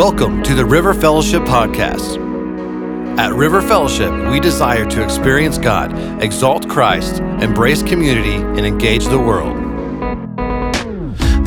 Welcome 0.00 0.42
to 0.44 0.54
the 0.54 0.64
River 0.64 0.94
Fellowship 0.94 1.42
Podcast. 1.42 2.16
At 3.18 3.34
River 3.34 3.60
Fellowship, 3.60 4.10
we 4.30 4.40
desire 4.40 4.88
to 4.88 5.04
experience 5.04 5.58
God, 5.58 5.92
exalt 6.22 6.66
Christ, 6.70 7.20
embrace 7.20 7.82
community, 7.82 8.36
and 8.36 8.60
engage 8.60 9.04
the 9.04 9.18
world. 9.18 9.58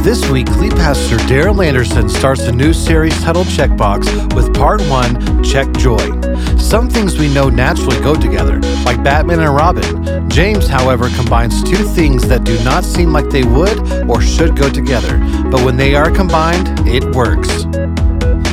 This 0.03 0.29
week, 0.29 0.47
lead 0.57 0.73
pastor 0.73 1.17
Daryl 1.25 1.65
Anderson 1.65 2.07
starts 2.07 2.41
a 2.41 2.51
new 2.51 2.73
series 2.73 3.19
titled 3.23 3.47
Checkbox 3.47 4.35
with 4.35 4.53
part 4.53 4.83
one 4.83 5.43
Check 5.43 5.71
Joy. 5.71 6.21
Some 6.59 6.91
things 6.91 7.17
we 7.17 7.33
know 7.33 7.49
naturally 7.49 7.99
go 8.01 8.13
together, 8.13 8.59
like 8.85 9.03
Batman 9.03 9.39
and 9.39 9.55
Robin. 9.55 10.29
James, 10.29 10.67
however, 10.67 11.09
combines 11.15 11.63
two 11.63 11.83
things 11.83 12.27
that 12.27 12.43
do 12.43 12.63
not 12.63 12.83
seem 12.83 13.11
like 13.11 13.31
they 13.31 13.45
would 13.45 14.07
or 14.07 14.21
should 14.21 14.55
go 14.55 14.69
together, 14.69 15.17
but 15.49 15.65
when 15.65 15.75
they 15.75 15.95
are 15.95 16.11
combined, 16.11 16.87
it 16.87 17.03
works. 17.15 17.65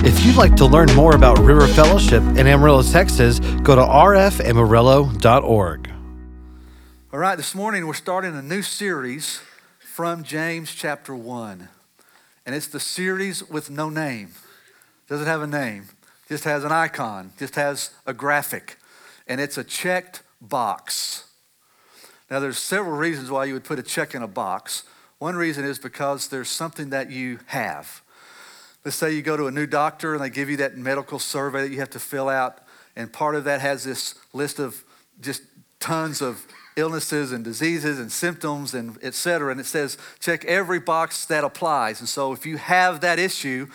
If 0.02 0.24
you'd 0.24 0.36
like 0.36 0.56
to 0.56 0.64
learn 0.64 0.90
more 0.94 1.14
about 1.14 1.38
River 1.40 1.66
Fellowship 1.66 2.22
in 2.22 2.46
Amarillo, 2.46 2.82
Texas, 2.82 3.38
go 3.38 3.76
to 3.76 3.82
rfamarillo.org. 3.82 5.92
All 7.12 7.18
right, 7.18 7.36
this 7.36 7.54
morning 7.54 7.86
we're 7.86 7.92
starting 7.92 8.34
a 8.34 8.40
new 8.40 8.62
series 8.62 9.42
from 9.78 10.24
James 10.24 10.74
chapter 10.74 11.14
1. 11.14 11.68
And 12.46 12.54
it's 12.54 12.68
the 12.68 12.80
series 12.80 13.46
with 13.50 13.68
no 13.68 13.90
name. 13.90 14.30
Doesn't 15.06 15.26
have 15.26 15.42
a 15.42 15.46
name, 15.46 15.90
just 16.30 16.44
has 16.44 16.64
an 16.64 16.72
icon, 16.72 17.32
just 17.38 17.56
has 17.56 17.90
a 18.06 18.14
graphic. 18.14 18.78
And 19.26 19.38
it's 19.38 19.58
a 19.58 19.64
checked 19.64 20.22
box. 20.40 21.24
Now, 22.30 22.40
there's 22.40 22.56
several 22.56 22.96
reasons 22.96 23.30
why 23.30 23.44
you 23.44 23.52
would 23.52 23.64
put 23.64 23.78
a 23.78 23.82
check 23.82 24.14
in 24.14 24.22
a 24.22 24.28
box. 24.28 24.84
One 25.18 25.36
reason 25.36 25.66
is 25.66 25.78
because 25.78 26.28
there's 26.28 26.48
something 26.48 26.88
that 26.88 27.10
you 27.10 27.40
have. 27.48 28.00
Let's 28.84 28.96
say 28.96 29.12
you 29.12 29.22
go 29.22 29.36
to 29.36 29.46
a 29.46 29.50
new 29.50 29.66
doctor 29.66 30.14
and 30.14 30.22
they 30.22 30.30
give 30.30 30.48
you 30.48 30.56
that 30.58 30.76
medical 30.76 31.18
survey 31.18 31.62
that 31.62 31.70
you 31.70 31.78
have 31.80 31.90
to 31.90 32.00
fill 32.00 32.28
out, 32.28 32.58
and 32.96 33.12
part 33.12 33.34
of 33.34 33.44
that 33.44 33.60
has 33.60 33.84
this 33.84 34.14
list 34.32 34.58
of 34.58 34.82
just 35.20 35.42
tons 35.78 36.22
of 36.22 36.46
illnesses 36.76 37.32
and 37.32 37.44
diseases 37.44 37.98
and 37.98 38.10
symptoms 38.10 38.74
and 38.74 38.96
et 39.02 39.14
cetera. 39.14 39.50
And 39.50 39.60
it 39.60 39.66
says, 39.66 39.98
check 40.18 40.44
every 40.44 40.80
box 40.80 41.26
that 41.26 41.44
applies. 41.44 42.00
And 42.00 42.08
so 42.08 42.32
if 42.32 42.46
you 42.46 42.56
have 42.56 43.00
that 43.00 43.18
issue, 43.18 43.66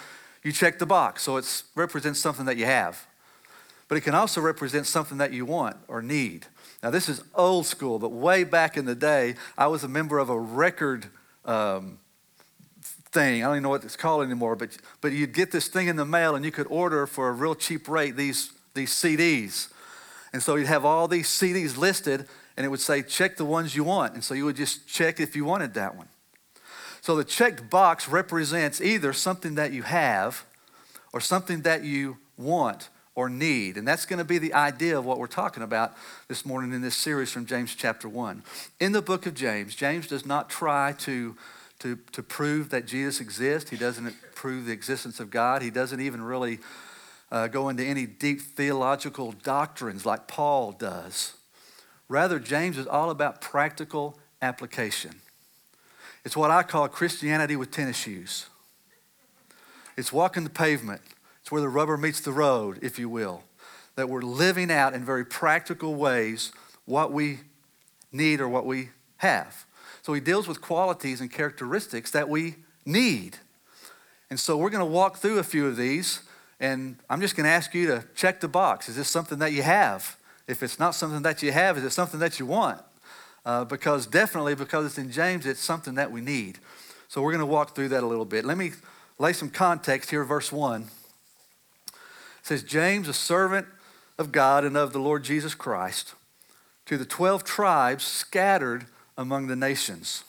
you 0.43 0.51
check 0.51 0.79
the 0.79 0.85
box. 0.85 1.23
So 1.23 1.37
it 1.37 1.63
represents 1.75 2.19
something 2.19 2.45
that 2.45 2.57
you 2.57 2.65
have. 2.65 3.05
But 3.87 3.97
it 3.97 4.01
can 4.01 4.15
also 4.15 4.41
represent 4.41 4.87
something 4.87 5.19
that 5.19 5.33
you 5.33 5.45
want 5.45 5.77
or 5.87 6.01
need. 6.01 6.47
Now, 6.81 6.89
this 6.89 7.09
is 7.09 7.23
old 7.35 7.65
school, 7.65 7.99
but 7.99 8.11
way 8.11 8.43
back 8.43 8.77
in 8.77 8.85
the 8.85 8.95
day, 8.95 9.35
I 9.57 9.67
was 9.67 9.83
a 9.83 9.87
member 9.87 10.17
of 10.17 10.29
a 10.29 10.39
record 10.39 11.07
um, 11.43 11.99
thing. 13.15 13.43
I 13.43 13.47
don't 13.47 13.55
even 13.55 13.63
know 13.63 13.69
what 13.69 13.83
it's 13.83 13.95
called 13.95 14.23
anymore, 14.23 14.55
but, 14.55 14.77
but 15.01 15.13
you'd 15.13 15.33
get 15.33 15.51
this 15.51 15.67
thing 15.69 15.87
in 15.87 15.95
the 15.95 16.05
mail 16.05 16.35
and 16.35 16.45
you 16.45 16.51
could 16.51 16.67
order 16.69 17.07
for 17.07 17.29
a 17.29 17.31
real 17.31 17.55
cheap 17.55 17.87
rate 17.87 18.15
these, 18.15 18.51
these 18.75 18.91
CDs. 18.91 19.69
And 20.33 20.43
so 20.43 20.55
you'd 20.55 20.67
have 20.67 20.83
all 20.83 21.07
these 21.07 21.27
CDs 21.27 21.77
listed, 21.77 22.27
and 22.57 22.65
it 22.65 22.69
would 22.69 22.81
say, 22.81 23.01
check 23.01 23.37
the 23.37 23.45
ones 23.45 23.73
you 23.73 23.85
want. 23.85 24.13
And 24.13 24.23
so 24.23 24.33
you 24.33 24.43
would 24.45 24.57
just 24.57 24.85
check 24.85 25.19
if 25.19 25.35
you 25.35 25.45
wanted 25.45 25.73
that 25.75 25.95
one. 25.95 26.09
So 26.99 27.15
the 27.15 27.23
checked 27.23 27.69
box 27.69 28.09
represents 28.09 28.81
either 28.81 29.13
something 29.13 29.55
that 29.55 29.71
you 29.71 29.83
have 29.83 30.43
or 31.13 31.21
something 31.21 31.61
that 31.61 31.83
you 31.83 32.17
want 32.37 32.89
or 33.15 33.29
need. 33.29 33.77
And 33.77 33.87
that's 33.87 34.05
going 34.05 34.19
to 34.19 34.25
be 34.25 34.37
the 34.37 34.53
idea 34.53 34.99
of 34.99 35.05
what 35.05 35.19
we're 35.19 35.27
talking 35.27 35.63
about 35.63 35.95
this 36.27 36.45
morning 36.45 36.73
in 36.73 36.81
this 36.81 36.97
series 36.97 37.31
from 37.31 37.45
James 37.45 37.73
chapter 37.73 38.09
1. 38.09 38.43
In 38.81 38.91
the 38.91 39.01
book 39.01 39.25
of 39.25 39.35
James, 39.35 39.73
James 39.73 40.07
does 40.07 40.25
not 40.25 40.49
try 40.49 40.93
to, 40.99 41.37
to, 41.79 41.97
to 42.13 42.23
prove 42.23 42.69
that 42.69 42.85
Jesus 42.85 43.19
exists, 43.19 43.69
he 43.69 43.77
doesn't 43.77 44.15
prove 44.33 44.65
the 44.65 44.71
existence 44.71 45.19
of 45.19 45.29
God, 45.29 45.61
he 45.61 45.69
doesn't 45.69 45.99
even 45.99 46.21
really 46.21 46.59
uh, 47.31 47.47
go 47.47 47.69
into 47.69 47.83
any 47.83 48.05
deep 48.05 48.41
theological 48.41 49.31
doctrines 49.31 50.05
like 50.05 50.27
Paul 50.27 50.71
does. 50.71 51.33
Rather, 52.07 52.39
James 52.39 52.77
is 52.77 52.87
all 52.87 53.09
about 53.09 53.41
practical 53.41 54.17
application. 54.41 55.15
It's 56.23 56.37
what 56.37 56.51
I 56.51 56.63
call 56.63 56.87
Christianity 56.87 57.55
with 57.55 57.71
tennis 57.71 57.97
shoes. 57.97 58.47
It's 59.97 60.11
walking 60.11 60.43
the 60.43 60.49
pavement. 60.49 61.01
It's 61.41 61.51
where 61.51 61.61
the 61.61 61.69
rubber 61.69 61.97
meets 61.97 62.19
the 62.19 62.31
road, 62.31 62.79
if 62.81 62.97
you 62.99 63.09
will. 63.09 63.43
That 63.95 64.09
we're 64.09 64.21
living 64.21 64.71
out 64.71 64.93
in 64.93 65.05
very 65.05 65.25
practical 65.25 65.95
ways 65.95 66.51
what 66.85 67.11
we 67.11 67.39
need 68.11 68.41
or 68.41 68.49
what 68.49 68.65
we 68.65 68.89
have. 69.17 69.65
So 70.01 70.13
he 70.13 70.21
deals 70.21 70.47
with 70.47 70.61
qualities 70.61 71.21
and 71.21 71.31
characteristics 71.31 72.11
that 72.11 72.29
we 72.29 72.55
need. 72.85 73.37
And 74.29 74.39
so 74.39 74.57
we're 74.57 74.69
going 74.69 74.85
to 74.85 74.91
walk 74.91 75.17
through 75.17 75.39
a 75.39 75.43
few 75.43 75.67
of 75.67 75.77
these, 75.77 76.21
and 76.59 76.97
I'm 77.09 77.21
just 77.21 77.35
going 77.35 77.45
to 77.45 77.51
ask 77.51 77.73
you 77.73 77.87
to 77.87 78.03
check 78.15 78.39
the 78.39 78.47
box. 78.47 78.89
Is 78.89 78.95
this 78.95 79.09
something 79.09 79.39
that 79.39 79.51
you 79.51 79.63
have? 79.63 80.17
If 80.47 80.61
it's 80.61 80.79
not 80.79 80.95
something 80.95 81.21
that 81.23 81.41
you 81.41 81.51
have, 81.51 81.77
is 81.77 81.83
it 81.83 81.91
something 81.91 82.19
that 82.19 82.39
you 82.39 82.45
want? 82.45 82.81
Uh, 83.45 83.63
because 83.63 84.07
definitely, 84.07 84.55
because 84.55 84.85
it's 84.85 84.97
in 84.97 85.11
James, 85.11 85.45
it's 85.45 85.59
something 85.59 85.95
that 85.95 86.11
we 86.11 86.21
need. 86.21 86.59
So 87.07 87.21
we're 87.21 87.31
going 87.31 87.39
to 87.39 87.45
walk 87.45 87.75
through 87.75 87.89
that 87.89 88.03
a 88.03 88.07
little 88.07 88.25
bit. 88.25 88.45
Let 88.45 88.57
me 88.57 88.71
lay 89.19 89.33
some 89.33 89.49
context 89.49 90.09
here, 90.09 90.23
verse 90.23 90.51
1. 90.51 90.81
It 90.81 90.87
says, 92.43 92.63
James, 92.63 93.07
a 93.07 93.13
servant 93.13 93.67
of 94.17 94.31
God 94.31 94.63
and 94.63 94.75
of 94.75 94.93
the 94.93 94.99
Lord 94.99 95.23
Jesus 95.23 95.55
Christ, 95.55 96.13
to 96.85 96.97
the 96.97 97.05
12 97.05 97.43
tribes 97.43 98.03
scattered 98.03 98.85
among 99.17 99.47
the 99.47 99.55
nations. 99.55 100.23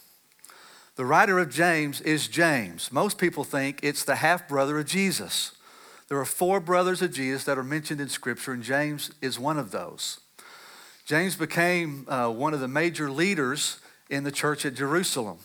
The 0.97 1.05
writer 1.05 1.39
of 1.39 1.51
James 1.51 2.01
is 2.01 2.29
James. 2.29 2.91
Most 2.91 3.19
people 3.19 3.45
think 3.45 3.81
it's 3.83 4.05
the 4.05 4.17
half 4.17 4.49
brother 4.49 4.79
of 4.79 4.87
Jesus. 4.87 5.53
There 6.09 6.19
are 6.19 6.25
four 6.25 6.61
brothers 6.61 7.03
of 7.03 7.13
Jesus 7.13 7.45
that 7.45 7.59
are 7.59 7.65
mentioned 7.65 8.01
in 8.01 8.09
Scripture, 8.09 8.53
and 8.53 8.63
James 8.63 9.11
is 9.21 9.39
one 9.39 9.59
of 9.59 9.73
those. 9.73 10.21
James 11.05 11.37
became 11.37 12.07
uh, 12.09 12.31
one 12.31 12.55
of 12.55 12.61
the 12.61 12.69
major 12.69 13.11
leaders 13.11 13.79
in 14.09 14.25
the 14.25 14.33
church 14.33 14.65
at 14.65 14.75
Jerusalem. 14.75 15.39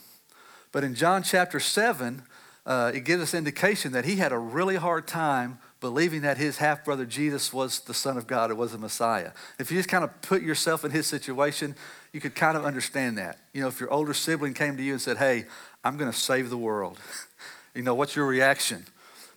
But 0.71 0.83
in 0.83 0.95
John 0.95 1.23
chapter 1.23 1.59
7, 1.59 2.23
uh, 2.65 2.91
it 2.93 3.01
gives 3.01 3.21
us 3.21 3.33
indication 3.33 3.91
that 3.91 4.05
he 4.05 4.17
had 4.17 4.31
a 4.31 4.37
really 4.37 4.75
hard 4.75 5.07
time 5.07 5.59
believing 5.81 6.21
that 6.21 6.37
his 6.37 6.57
half 6.57 6.85
brother 6.85 7.05
Jesus 7.05 7.51
was 7.51 7.79
the 7.81 7.93
Son 7.93 8.15
of 8.15 8.27
God 8.27 8.51
or 8.51 8.55
was 8.55 8.71
the 8.71 8.77
Messiah. 8.77 9.31
If 9.59 9.71
you 9.71 9.77
just 9.77 9.89
kind 9.89 10.03
of 10.03 10.21
put 10.21 10.43
yourself 10.43 10.85
in 10.85 10.91
his 10.91 11.07
situation, 11.07 11.75
you 12.13 12.19
could 12.19 12.35
kind 12.35 12.57
of 12.57 12.65
understand 12.65 13.17
that. 13.17 13.39
You 13.53 13.61
know, 13.61 13.67
if 13.67 13.79
your 13.79 13.91
older 13.91 14.13
sibling 14.13 14.53
came 14.53 14.77
to 14.77 14.83
you 14.83 14.93
and 14.93 15.01
said, 15.01 15.17
Hey, 15.17 15.45
I'm 15.83 15.97
going 15.97 16.11
to 16.11 16.17
save 16.17 16.49
the 16.49 16.57
world, 16.57 16.99
you 17.75 17.81
know, 17.81 17.95
what's 17.95 18.15
your 18.15 18.25
reaction? 18.25 18.85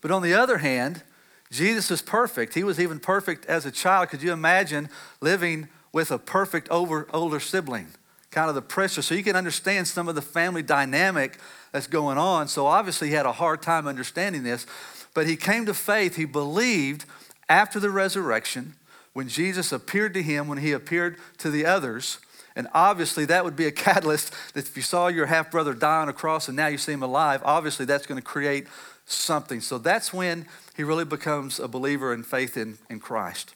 But 0.00 0.10
on 0.10 0.22
the 0.22 0.34
other 0.34 0.58
hand, 0.58 1.02
Jesus 1.50 1.90
is 1.90 2.02
perfect. 2.02 2.54
He 2.54 2.64
was 2.64 2.80
even 2.80 2.98
perfect 2.98 3.46
as 3.46 3.64
a 3.64 3.70
child. 3.70 4.08
Could 4.08 4.22
you 4.22 4.32
imagine 4.32 4.88
living 5.20 5.68
with 5.92 6.10
a 6.10 6.18
perfect 6.18 6.68
over, 6.68 7.06
older 7.12 7.40
sibling? 7.40 7.88
Kind 8.30 8.48
of 8.48 8.56
the 8.56 8.62
pressure. 8.62 9.02
So 9.02 9.14
you 9.14 9.22
can 9.22 9.36
understand 9.36 9.86
some 9.86 10.08
of 10.08 10.16
the 10.16 10.22
family 10.22 10.62
dynamic 10.62 11.38
that's 11.70 11.86
going 11.86 12.18
on. 12.18 12.48
So 12.48 12.66
obviously, 12.66 13.08
he 13.08 13.14
had 13.14 13.26
a 13.26 13.32
hard 13.32 13.62
time 13.62 13.86
understanding 13.86 14.42
this. 14.42 14.66
But 15.14 15.28
he 15.28 15.36
came 15.36 15.64
to 15.66 15.74
faith. 15.74 16.16
He 16.16 16.24
believed 16.24 17.04
after 17.48 17.78
the 17.78 17.90
resurrection 17.90 18.74
when 19.12 19.28
Jesus 19.28 19.70
appeared 19.70 20.12
to 20.14 20.22
him, 20.22 20.48
when 20.48 20.58
he 20.58 20.72
appeared 20.72 21.16
to 21.38 21.50
the 21.50 21.64
others. 21.64 22.18
And 22.56 22.68
obviously, 22.72 23.24
that 23.26 23.44
would 23.44 23.56
be 23.56 23.66
a 23.66 23.72
catalyst 23.86 24.32
that 24.54 24.66
if 24.66 24.76
you 24.76 24.82
saw 24.82 25.08
your 25.08 25.26
half 25.26 25.50
brother 25.50 25.74
die 25.74 26.02
on 26.02 26.08
a 26.08 26.12
cross 26.12 26.48
and 26.48 26.56
now 26.56 26.68
you 26.68 26.78
see 26.78 26.92
him 26.92 27.02
alive, 27.02 27.42
obviously 27.44 27.84
that's 27.84 28.06
going 28.06 28.20
to 28.20 28.24
create 28.24 28.66
something. 29.06 29.60
So 29.60 29.78
that's 29.78 30.12
when 30.12 30.46
he 30.76 30.82
really 30.84 31.04
becomes 31.04 31.60
a 31.60 31.68
believer 31.68 32.12
in 32.12 32.22
faith 32.22 32.56
in, 32.56 32.78
in 32.88 33.00
Christ. 33.00 33.54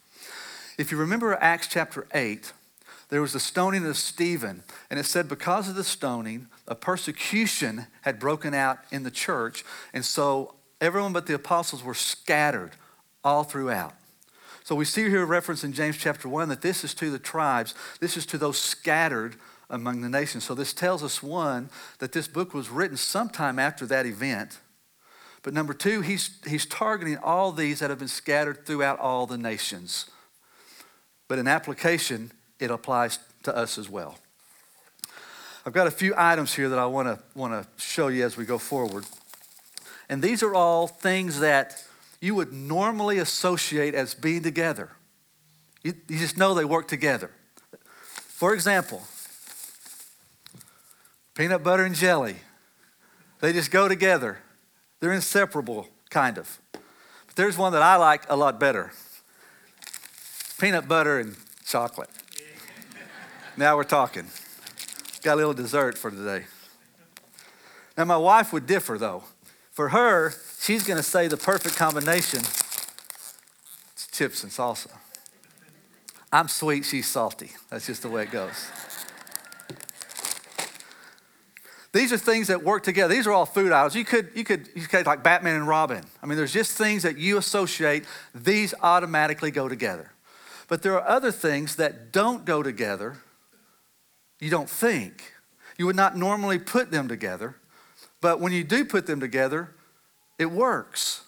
If 0.76 0.92
you 0.92 0.98
remember 0.98 1.36
Acts 1.40 1.66
chapter 1.66 2.06
8, 2.14 2.52
there 3.08 3.22
was 3.22 3.32
the 3.32 3.40
stoning 3.40 3.86
of 3.86 3.96
Stephen, 3.96 4.62
and 4.90 5.00
it 5.00 5.06
said 5.06 5.28
because 5.28 5.68
of 5.68 5.74
the 5.74 5.84
stoning, 5.84 6.48
a 6.66 6.74
persecution 6.74 7.86
had 8.02 8.18
broken 8.20 8.52
out 8.52 8.78
in 8.90 9.02
the 9.02 9.10
church, 9.10 9.64
and 9.94 10.04
so 10.04 10.54
everyone 10.80 11.12
but 11.14 11.26
the 11.26 11.34
apostles 11.34 11.82
were 11.82 11.94
scattered 11.94 12.72
all 13.24 13.44
throughout. 13.44 13.94
So 14.68 14.74
we 14.74 14.84
see 14.84 15.08
here 15.08 15.22
a 15.22 15.24
reference 15.24 15.64
in 15.64 15.72
James 15.72 15.96
chapter 15.96 16.28
1 16.28 16.50
that 16.50 16.60
this 16.60 16.84
is 16.84 16.92
to 16.96 17.08
the 17.08 17.18
tribes, 17.18 17.74
this 18.00 18.18
is 18.18 18.26
to 18.26 18.36
those 18.36 18.58
scattered 18.58 19.36
among 19.70 20.02
the 20.02 20.10
nations. 20.10 20.44
So 20.44 20.54
this 20.54 20.74
tells 20.74 21.02
us, 21.02 21.22
one, 21.22 21.70
that 22.00 22.12
this 22.12 22.28
book 22.28 22.52
was 22.52 22.68
written 22.68 22.98
sometime 22.98 23.58
after 23.58 23.86
that 23.86 24.04
event. 24.04 24.58
But 25.42 25.54
number 25.54 25.72
two, 25.72 26.02
he's, 26.02 26.38
he's 26.46 26.66
targeting 26.66 27.16
all 27.16 27.50
these 27.50 27.78
that 27.78 27.88
have 27.88 27.98
been 27.98 28.08
scattered 28.08 28.66
throughout 28.66 28.98
all 28.98 29.26
the 29.26 29.38
nations. 29.38 30.10
But 31.28 31.38
in 31.38 31.48
application, 31.48 32.30
it 32.60 32.70
applies 32.70 33.20
to 33.44 33.56
us 33.56 33.78
as 33.78 33.88
well. 33.88 34.18
I've 35.64 35.72
got 35.72 35.86
a 35.86 35.90
few 35.90 36.12
items 36.14 36.54
here 36.54 36.68
that 36.68 36.78
I 36.78 36.84
want 36.84 37.08
to 37.08 37.18
want 37.34 37.54
to 37.54 37.82
show 37.82 38.08
you 38.08 38.22
as 38.22 38.36
we 38.36 38.44
go 38.44 38.58
forward. 38.58 39.06
And 40.10 40.20
these 40.20 40.42
are 40.42 40.54
all 40.54 40.86
things 40.86 41.40
that 41.40 41.87
you 42.20 42.34
would 42.34 42.52
normally 42.52 43.18
associate 43.18 43.94
as 43.94 44.14
being 44.14 44.42
together. 44.42 44.90
You, 45.82 45.94
you 46.08 46.18
just 46.18 46.36
know 46.36 46.54
they 46.54 46.64
work 46.64 46.88
together. 46.88 47.30
For 48.16 48.54
example, 48.54 49.02
peanut 51.34 51.62
butter 51.62 51.84
and 51.84 51.94
jelly. 51.94 52.36
They 53.40 53.52
just 53.52 53.70
go 53.70 53.88
together. 53.88 54.38
They're 55.00 55.12
inseparable, 55.12 55.86
kind 56.10 56.38
of. 56.38 56.58
But 56.72 57.36
there's 57.36 57.56
one 57.56 57.72
that 57.72 57.82
I 57.82 57.96
like 57.96 58.24
a 58.28 58.36
lot 58.36 58.58
better 58.58 58.92
peanut 60.58 60.88
butter 60.88 61.20
and 61.20 61.36
chocolate. 61.64 62.10
now 63.56 63.76
we're 63.76 63.84
talking. 63.84 64.26
Got 65.22 65.34
a 65.34 65.36
little 65.36 65.54
dessert 65.54 65.96
for 65.96 66.10
today. 66.10 66.46
Now, 67.96 68.04
my 68.04 68.16
wife 68.16 68.52
would 68.52 68.66
differ 68.66 68.98
though. 68.98 69.22
For 69.70 69.90
her, 69.90 70.34
she's 70.60 70.84
going 70.84 70.96
to 70.96 71.02
say 71.02 71.28
the 71.28 71.36
perfect 71.36 71.76
combination 71.76 72.40
it's 72.40 74.06
chips 74.12 74.42
and 74.42 74.52
salsa. 74.52 74.90
I'm 76.32 76.48
sweet, 76.48 76.84
she's 76.84 77.06
salty. 77.06 77.52
That's 77.70 77.86
just 77.86 78.02
the 78.02 78.08
way 78.08 78.24
it 78.24 78.30
goes. 78.30 78.70
These 81.92 82.12
are 82.12 82.18
things 82.18 82.48
that 82.48 82.62
work 82.62 82.82
together. 82.82 83.14
These 83.14 83.26
are 83.26 83.32
all 83.32 83.46
food 83.46 83.72
items. 83.72 83.94
You 83.94 84.04
could, 84.04 84.30
you 84.34 84.44
could, 84.44 84.68
you 84.74 84.82
could 84.82 85.06
like 85.06 85.22
Batman 85.22 85.56
and 85.56 85.66
Robin. 85.66 86.04
I 86.22 86.26
mean, 86.26 86.36
there's 86.36 86.52
just 86.52 86.76
things 86.76 87.02
that 87.02 87.16
you 87.16 87.38
associate. 87.38 88.04
These 88.34 88.74
automatically 88.82 89.50
go 89.50 89.68
together. 89.68 90.12
But 90.68 90.82
there 90.82 90.92
are 90.92 91.08
other 91.08 91.32
things 91.32 91.76
that 91.76 92.12
don't 92.12 92.44
go 92.44 92.62
together. 92.62 93.16
You 94.38 94.50
don't 94.50 94.68
think. 94.68 95.32
You 95.78 95.86
would 95.86 95.96
not 95.96 96.16
normally 96.16 96.58
put 96.58 96.90
them 96.90 97.08
together. 97.08 97.56
But 98.20 98.38
when 98.38 98.52
you 98.52 98.64
do 98.64 98.84
put 98.84 99.06
them 99.06 99.18
together, 99.18 99.74
it 100.38 100.50
works. 100.50 101.24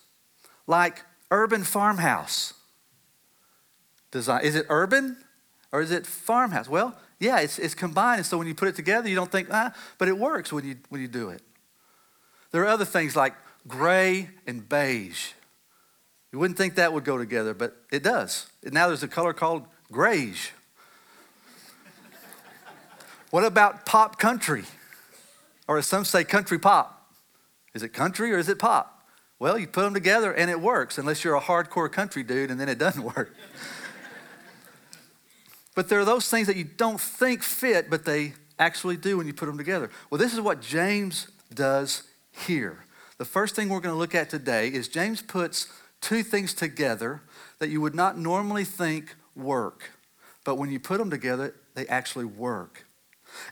Like 0.66 1.04
urban 1.30 1.64
farmhouse 1.64 2.54
design. 4.10 4.44
Is 4.44 4.54
it 4.54 4.66
urban 4.68 5.16
or 5.72 5.80
is 5.80 5.90
it 5.90 6.06
farmhouse? 6.06 6.68
Well, 6.68 6.96
yeah, 7.18 7.40
it's, 7.40 7.58
it's 7.58 7.74
combined. 7.74 8.18
And 8.18 8.26
so 8.26 8.38
when 8.38 8.46
you 8.46 8.54
put 8.54 8.68
it 8.68 8.76
together, 8.76 9.08
you 9.08 9.14
don't 9.14 9.30
think, 9.30 9.48
ah, 9.50 9.74
but 9.98 10.08
it 10.08 10.18
works 10.18 10.52
when 10.52 10.64
you, 10.64 10.76
when 10.88 11.00
you 11.00 11.08
do 11.08 11.28
it. 11.28 11.42
There 12.50 12.62
are 12.62 12.68
other 12.68 12.84
things 12.84 13.14
like 13.14 13.34
gray 13.68 14.30
and 14.46 14.68
beige. 14.68 15.32
You 16.32 16.38
wouldn't 16.38 16.56
think 16.56 16.76
that 16.76 16.92
would 16.92 17.04
go 17.04 17.18
together, 17.18 17.54
but 17.54 17.76
it 17.90 18.02
does. 18.02 18.46
Now 18.64 18.86
there's 18.88 19.02
a 19.02 19.08
color 19.08 19.32
called 19.32 19.66
grayish. 19.90 20.52
what 23.30 23.44
about 23.44 23.84
pop 23.84 24.18
country? 24.18 24.64
Or 25.68 25.78
as 25.78 25.86
some 25.86 26.04
say, 26.04 26.24
country 26.24 26.58
pop. 26.58 26.96
Is 27.74 27.82
it 27.82 27.90
country 27.92 28.32
or 28.32 28.38
is 28.38 28.48
it 28.48 28.58
pop? 28.58 28.99
Well, 29.40 29.58
you 29.58 29.66
put 29.66 29.82
them 29.82 29.94
together 29.94 30.32
and 30.32 30.50
it 30.50 30.60
works, 30.60 30.98
unless 30.98 31.24
you're 31.24 31.34
a 31.34 31.40
hardcore 31.40 31.90
country 31.90 32.22
dude 32.22 32.50
and 32.50 32.60
then 32.60 32.68
it 32.68 32.78
doesn't 32.78 33.02
work. 33.16 33.34
But 35.74 35.88
there 35.88 35.98
are 35.98 36.04
those 36.04 36.28
things 36.28 36.46
that 36.46 36.56
you 36.56 36.64
don't 36.64 37.00
think 37.00 37.42
fit, 37.42 37.88
but 37.88 38.04
they 38.04 38.34
actually 38.58 38.98
do 38.98 39.16
when 39.16 39.26
you 39.26 39.32
put 39.32 39.46
them 39.46 39.56
together. 39.56 39.90
Well, 40.10 40.18
this 40.18 40.34
is 40.34 40.40
what 40.40 40.60
James 40.60 41.28
does 41.54 42.02
here. 42.30 42.84
The 43.16 43.24
first 43.24 43.56
thing 43.56 43.70
we're 43.70 43.80
going 43.80 43.94
to 43.94 43.98
look 43.98 44.14
at 44.14 44.28
today 44.28 44.68
is 44.68 44.88
James 44.88 45.22
puts 45.22 45.68
two 46.02 46.22
things 46.22 46.52
together 46.52 47.22
that 47.60 47.70
you 47.70 47.80
would 47.80 47.94
not 47.94 48.18
normally 48.18 48.64
think 48.64 49.16
work. 49.34 49.90
But 50.44 50.56
when 50.56 50.70
you 50.70 50.78
put 50.78 50.98
them 50.98 51.08
together, 51.10 51.54
they 51.74 51.86
actually 51.86 52.26
work. 52.26 52.84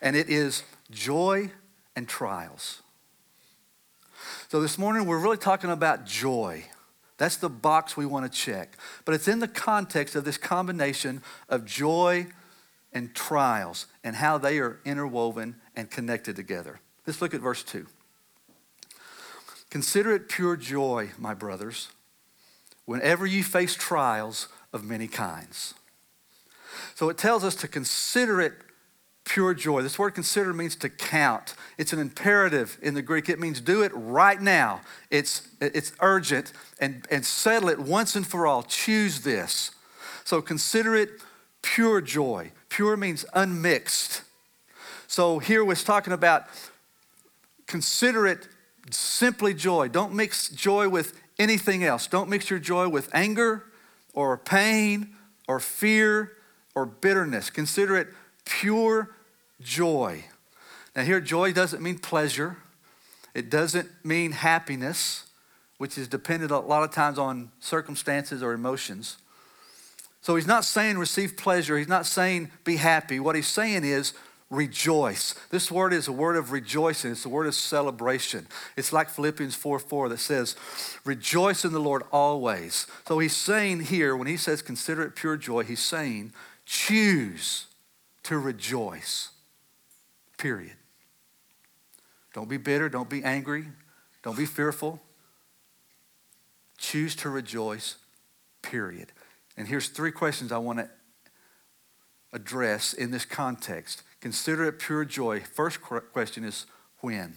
And 0.03 0.17
it 0.17 0.29
is 0.29 0.65
joy 0.91 1.53
and 1.97 2.07
trials. 2.09 2.83
So 4.49 4.63
this 4.63 4.79
morning, 4.79 5.05
we're 5.05 5.19
really 5.19 5.37
talking 5.37 5.71
about 5.71 6.07
joy. 6.07 6.65
That's 7.19 7.37
the 7.37 7.51
box 7.51 7.99
we 7.99 8.07
want 8.07 8.33
to 8.33 8.39
check. 8.39 8.79
But 9.05 9.15
it's 9.15 9.29
in 9.29 9.41
the 9.41 9.49
context 9.49 10.17
of 10.17 10.25
this 10.25 10.39
combination 10.39 11.23
of 11.51 11.67
joy 11.67 12.29
and 12.91 13.15
trials 13.15 13.87
and 14.03 14.17
how 14.17 14.39
they 14.39 14.59
are 14.59 14.81
interwoven 14.87 15.57
and 15.77 15.91
connected 15.91 16.35
together. 16.35 16.81
Let's 17.07 17.21
look 17.21 17.35
at 17.35 17.43
verse 17.43 17.63
2. 17.63 17.87
Consider 19.69 20.15
it 20.15 20.31
pure 20.31 20.57
joy, 20.57 21.11
my 21.19 21.35
brothers, 21.35 21.89
whenever 22.87 23.27
you 23.27 23.45
face 23.45 23.75
trials 23.75 24.49
of 24.73 24.83
many 24.83 25.09
kinds. 25.09 25.75
So 26.95 27.11
it 27.11 27.19
tells 27.19 27.45
us 27.45 27.55
to 27.57 27.69
consider 27.69 28.41
it 28.41 28.55
pure 29.29 29.53
joy. 29.53 29.83
This 29.83 29.99
word 29.99 30.13
consider 30.13 30.53
means 30.55 30.75
to 30.77 30.89
count. 30.89 31.55
It's 31.77 31.93
an 31.93 31.99
imperative 31.99 32.79
in 32.81 32.95
the 32.95 33.03
Greek. 33.03 33.29
It 33.29 33.39
means 33.39 33.61
do 33.61 33.83
it 33.83 33.93
right 33.95 34.41
now. 34.41 34.81
It's, 35.11 35.49
it's 35.61 35.93
urgent 36.01 36.53
and, 36.81 37.07
and 37.11 37.25
settle 37.25 37.69
it 37.69 37.79
once 37.79 38.17
and 38.17 38.27
for 38.27 38.47
all. 38.47 38.63
Choose 38.63 39.21
this. 39.21 39.73
So 40.25 40.41
consider 40.41 40.97
it 40.97 41.11
pure 41.63 42.01
joy. 42.01 42.53
Pure 42.71 42.97
means 42.97 43.27
unmixed. 43.35 44.23
So 45.07 45.39
here 45.39 45.65
we're 45.65 45.75
talking 45.75 46.13
about 46.13 46.45
consider 47.67 48.27
it 48.27 48.49
simply 48.91 49.53
joy. 49.53 49.89
Don't 49.89 50.15
mix 50.15 50.49
joy 50.49 50.89
with 50.89 51.21
anything 51.39 51.85
else. 51.85 52.07
Don't 52.07 52.31
mix 52.31 52.49
your 52.49 52.59
joy 52.59 52.89
with 52.89 53.11
anger 53.15 53.65
or 54.15 54.39
pain 54.39 55.15
or 55.47 55.61
fear 55.61 56.33
or 56.75 56.87
bitterness. 56.87 57.51
Consider 57.51 57.97
it 57.97 58.09
pure 58.47 59.11
joy. 59.61 60.25
Now, 60.95 61.03
here, 61.05 61.21
joy 61.21 61.53
doesn't 61.53 61.83
mean 61.83 61.99
pleasure, 61.99 62.57
it 63.35 63.51
doesn't 63.51 63.89
mean 64.05 64.33
happiness, 64.33 65.25
which 65.79 65.97
is 65.97 66.09
dependent 66.09 66.51
a 66.51 66.59
lot 66.59 66.83
of 66.83 66.91
times 66.91 67.19
on 67.19 67.51
circumstances 67.61 68.43
or 68.43 68.53
emotions. 68.53 69.19
So, 70.21 70.37
he's 70.37 70.47
not 70.47 70.65
saying 70.65 70.99
receive 70.99 71.37
pleasure, 71.37 71.79
he's 71.79 71.89
not 71.89 72.07
saying 72.07 72.51
be 72.65 72.77
happy. 72.77 73.21
What 73.21 73.37
he's 73.37 73.47
saying 73.47 73.85
is 73.85 74.13
rejoice. 74.51 75.35
This 75.51 75.71
word 75.71 75.93
is 75.93 76.09
a 76.09 76.13
word 76.13 76.37
of 76.37 76.53
rejoicing, 76.53 77.13
it's 77.13 77.25
a 77.25 77.29
word 77.29 77.47
of 77.47 77.55
celebration. 77.55 78.47
It's 78.77 78.93
like 78.93 79.11
Philippians 79.11 79.55
4 79.55 79.79
4 79.79 80.09
that 80.09 80.19
says, 80.19 80.57
Rejoice 81.05 81.65
in 81.65 81.73
the 81.73 81.81
Lord 81.81 82.03
always. 82.13 82.87
So 83.07 83.19
he's 83.19 83.37
saying 83.37 83.81
here, 83.81 84.17
when 84.17 84.27
he 84.27 84.37
says 84.37 84.63
consider 84.63 85.03
it 85.03 85.15
pure 85.15 85.37
joy, 85.37 85.65
he's 85.65 85.83
saying 85.83 86.33
choose 86.65 87.67
to 88.25 88.39
rejoice. 88.39 89.31
Period. 90.39 90.77
Don't 92.33 92.49
be 92.49 92.57
bitter. 92.57 92.89
Don't 92.89 93.11
be 93.11 93.23
angry. 93.23 93.67
Don't 94.23 94.37
be 94.37 94.47
fearful. 94.47 95.01
Choose 96.79 97.15
to 97.17 97.29
rejoice. 97.29 97.97
Period. 98.63 99.13
And 99.57 99.67
here's 99.69 99.89
three 99.89 100.13
questions 100.13 100.53
I 100.53 100.59
want 100.59 100.79
to 100.79 100.89
address 102.33 102.93
in 102.93 103.11
this 103.11 103.25
context. 103.25 104.03
Consider 104.21 104.65
it 104.65 104.79
pure 104.79 105.05
joy. 105.05 105.41
First 105.41 105.81
question 105.81 106.45
is 106.45 106.67
when? 107.01 107.37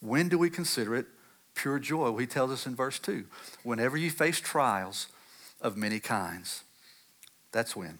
When 0.00 0.28
do 0.28 0.38
we 0.38 0.50
consider 0.50 0.94
it 0.94 1.06
pure 1.54 1.78
joy? 1.78 2.10
Well, 2.10 2.18
he 2.18 2.26
tells 2.26 2.50
us 2.50 2.66
in 2.66 2.74
verse 2.74 2.98
2 2.98 3.24
whenever 3.62 3.96
you 3.96 4.10
face 4.10 4.40
trials 4.40 5.06
of 5.60 5.76
many 5.76 6.00
kinds. 6.00 6.64
That's 7.52 7.74
when. 7.74 7.98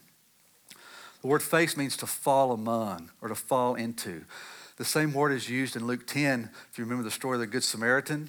The 1.24 1.28
word 1.28 1.42
face 1.42 1.74
means 1.74 1.96
to 1.96 2.06
fall 2.06 2.52
among 2.52 3.10
or 3.22 3.28
to 3.28 3.34
fall 3.34 3.76
into. 3.76 4.26
The 4.76 4.84
same 4.84 5.14
word 5.14 5.32
is 5.32 5.48
used 5.48 5.74
in 5.74 5.86
Luke 5.86 6.06
10, 6.06 6.50
if 6.70 6.76
you 6.76 6.84
remember 6.84 7.02
the 7.02 7.10
story 7.10 7.36
of 7.36 7.40
the 7.40 7.46
Good 7.46 7.64
Samaritan, 7.64 8.28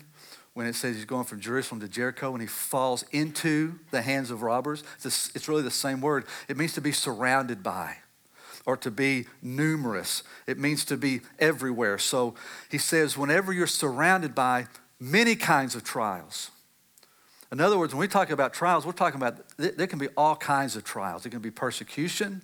when 0.54 0.66
it 0.66 0.76
says 0.76 0.96
he's 0.96 1.04
going 1.04 1.26
from 1.26 1.42
Jerusalem 1.42 1.82
to 1.82 1.90
Jericho 1.90 2.32
and 2.32 2.42
he 2.42 2.48
falls 2.48 3.04
into 3.12 3.80
the 3.92 4.02
hands 4.02 4.32
of 4.32 4.44
robbers. 4.44 4.86
It's, 5.04 5.50
really 5.50 5.62
the 5.62 5.72
same 5.72 6.00
word. 6.00 6.24
It 6.48 6.56
means 6.56 6.72
to 6.76 6.80
be 6.80 6.94
surrounded 6.94 7.62
by 7.62 7.98
or 8.66 8.78
to 8.78 8.90
be 8.90 9.26
numerous. 9.42 10.24
It 10.48 10.58
means 10.58 10.86
to 10.86 10.96
be 10.96 11.20
everywhere. 11.38 11.98
So 11.98 12.36
he 12.72 12.78
says, 12.78 13.18
whenever 13.18 13.52
you're 13.52 13.68
surrounded 13.68 14.34
by 14.34 14.68
many 15.02 15.36
kinds 15.36 15.76
of 15.76 15.84
trials. 15.84 16.50
In 17.52 17.60
other 17.60 17.78
words, 17.78 17.94
when 17.94 18.00
we 18.00 18.08
talk 18.08 18.30
about 18.30 18.54
trials, 18.54 18.86
we're 18.86 18.94
talking 18.94 19.20
about 19.22 19.42
there 19.58 19.86
can 19.86 20.00
be 20.00 20.08
all 20.16 20.38
kinds 20.38 20.78
of 20.78 20.86
trials. 20.86 21.26
It 21.26 21.32
can 21.32 21.42
be 21.42 21.52
persecution, 21.52 22.42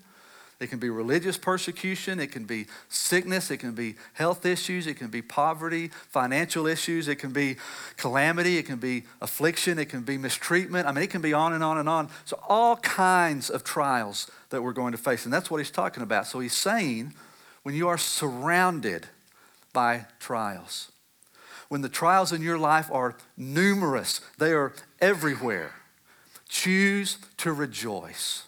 it 0.61 0.69
can 0.69 0.77
be 0.77 0.91
religious 0.91 1.39
persecution, 1.39 2.19
it 2.19 2.31
can 2.31 2.45
be 2.45 2.67
sickness, 2.87 3.49
it 3.49 3.57
can 3.57 3.71
be 3.71 3.95
health 4.13 4.45
issues, 4.45 4.85
it 4.85 4.93
can 4.93 5.07
be 5.07 5.23
poverty, 5.23 5.87
financial 5.87 6.67
issues, 6.67 7.07
it 7.07 7.15
can 7.15 7.31
be 7.31 7.55
calamity, 7.97 8.59
it 8.59 8.67
can 8.67 8.77
be 8.77 9.05
affliction, 9.21 9.79
it 9.79 9.85
can 9.85 10.03
be 10.03 10.19
mistreatment. 10.19 10.87
I 10.87 10.91
mean, 10.91 11.03
it 11.03 11.09
can 11.09 11.21
be 11.21 11.33
on 11.33 11.53
and 11.53 11.63
on 11.63 11.79
and 11.79 11.89
on. 11.89 12.09
So, 12.25 12.39
all 12.47 12.75
kinds 12.75 13.49
of 13.49 13.63
trials 13.63 14.29
that 14.51 14.61
we're 14.61 14.71
going 14.71 14.91
to 14.91 14.99
face. 14.99 15.25
And 15.25 15.33
that's 15.33 15.49
what 15.49 15.57
he's 15.57 15.71
talking 15.71 16.03
about. 16.03 16.27
So, 16.27 16.39
he's 16.39 16.53
saying 16.53 17.15
when 17.63 17.73
you 17.73 17.87
are 17.87 17.97
surrounded 17.97 19.07
by 19.73 20.05
trials, 20.19 20.91
when 21.69 21.81
the 21.81 21.89
trials 21.89 22.31
in 22.31 22.43
your 22.43 22.59
life 22.59 22.87
are 22.91 23.15
numerous, 23.35 24.21
they 24.37 24.51
are 24.51 24.73
everywhere, 24.99 25.73
choose 26.47 27.17
to 27.37 27.51
rejoice. 27.51 28.43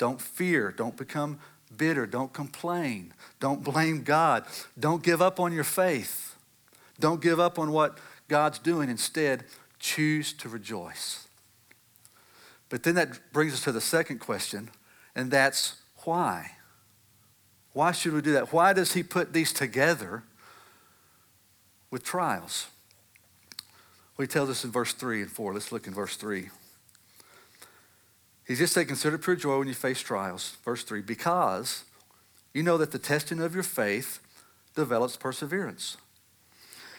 Don't 0.00 0.18
fear. 0.18 0.72
Don't 0.72 0.96
become 0.96 1.38
bitter. 1.76 2.06
Don't 2.06 2.32
complain. 2.32 3.12
Don't 3.38 3.62
blame 3.62 4.02
God. 4.02 4.44
Don't 4.78 5.02
give 5.02 5.20
up 5.20 5.38
on 5.38 5.52
your 5.52 5.62
faith. 5.62 6.36
Don't 6.98 7.20
give 7.20 7.38
up 7.38 7.58
on 7.58 7.70
what 7.70 7.98
God's 8.26 8.58
doing. 8.58 8.88
Instead, 8.88 9.44
choose 9.78 10.32
to 10.32 10.48
rejoice. 10.48 11.28
But 12.70 12.82
then 12.82 12.94
that 12.94 13.32
brings 13.34 13.52
us 13.52 13.62
to 13.64 13.72
the 13.72 13.80
second 13.80 14.20
question, 14.20 14.70
and 15.14 15.30
that's 15.30 15.76
why? 16.04 16.52
Why 17.74 17.92
should 17.92 18.14
we 18.14 18.22
do 18.22 18.32
that? 18.32 18.54
Why 18.54 18.72
does 18.72 18.94
he 18.94 19.02
put 19.02 19.34
these 19.34 19.52
together 19.52 20.22
with 21.90 22.04
trials? 22.04 22.68
Well, 24.16 24.22
he 24.22 24.28
tells 24.28 24.48
us 24.48 24.64
in 24.64 24.70
verse 24.70 24.94
3 24.94 25.22
and 25.22 25.30
4. 25.30 25.52
Let's 25.52 25.72
look 25.72 25.86
in 25.86 25.92
verse 25.92 26.16
3. 26.16 26.48
He 28.50 28.56
just 28.56 28.72
said, 28.72 28.88
Consider 28.88 29.14
it 29.14 29.22
pure 29.22 29.36
joy 29.36 29.60
when 29.60 29.68
you 29.68 29.74
face 29.74 30.00
trials. 30.00 30.56
Verse 30.64 30.82
3 30.82 31.02
Because 31.02 31.84
you 32.52 32.64
know 32.64 32.76
that 32.78 32.90
the 32.90 32.98
testing 32.98 33.40
of 33.40 33.54
your 33.54 33.62
faith 33.62 34.18
develops 34.74 35.16
perseverance. 35.16 35.96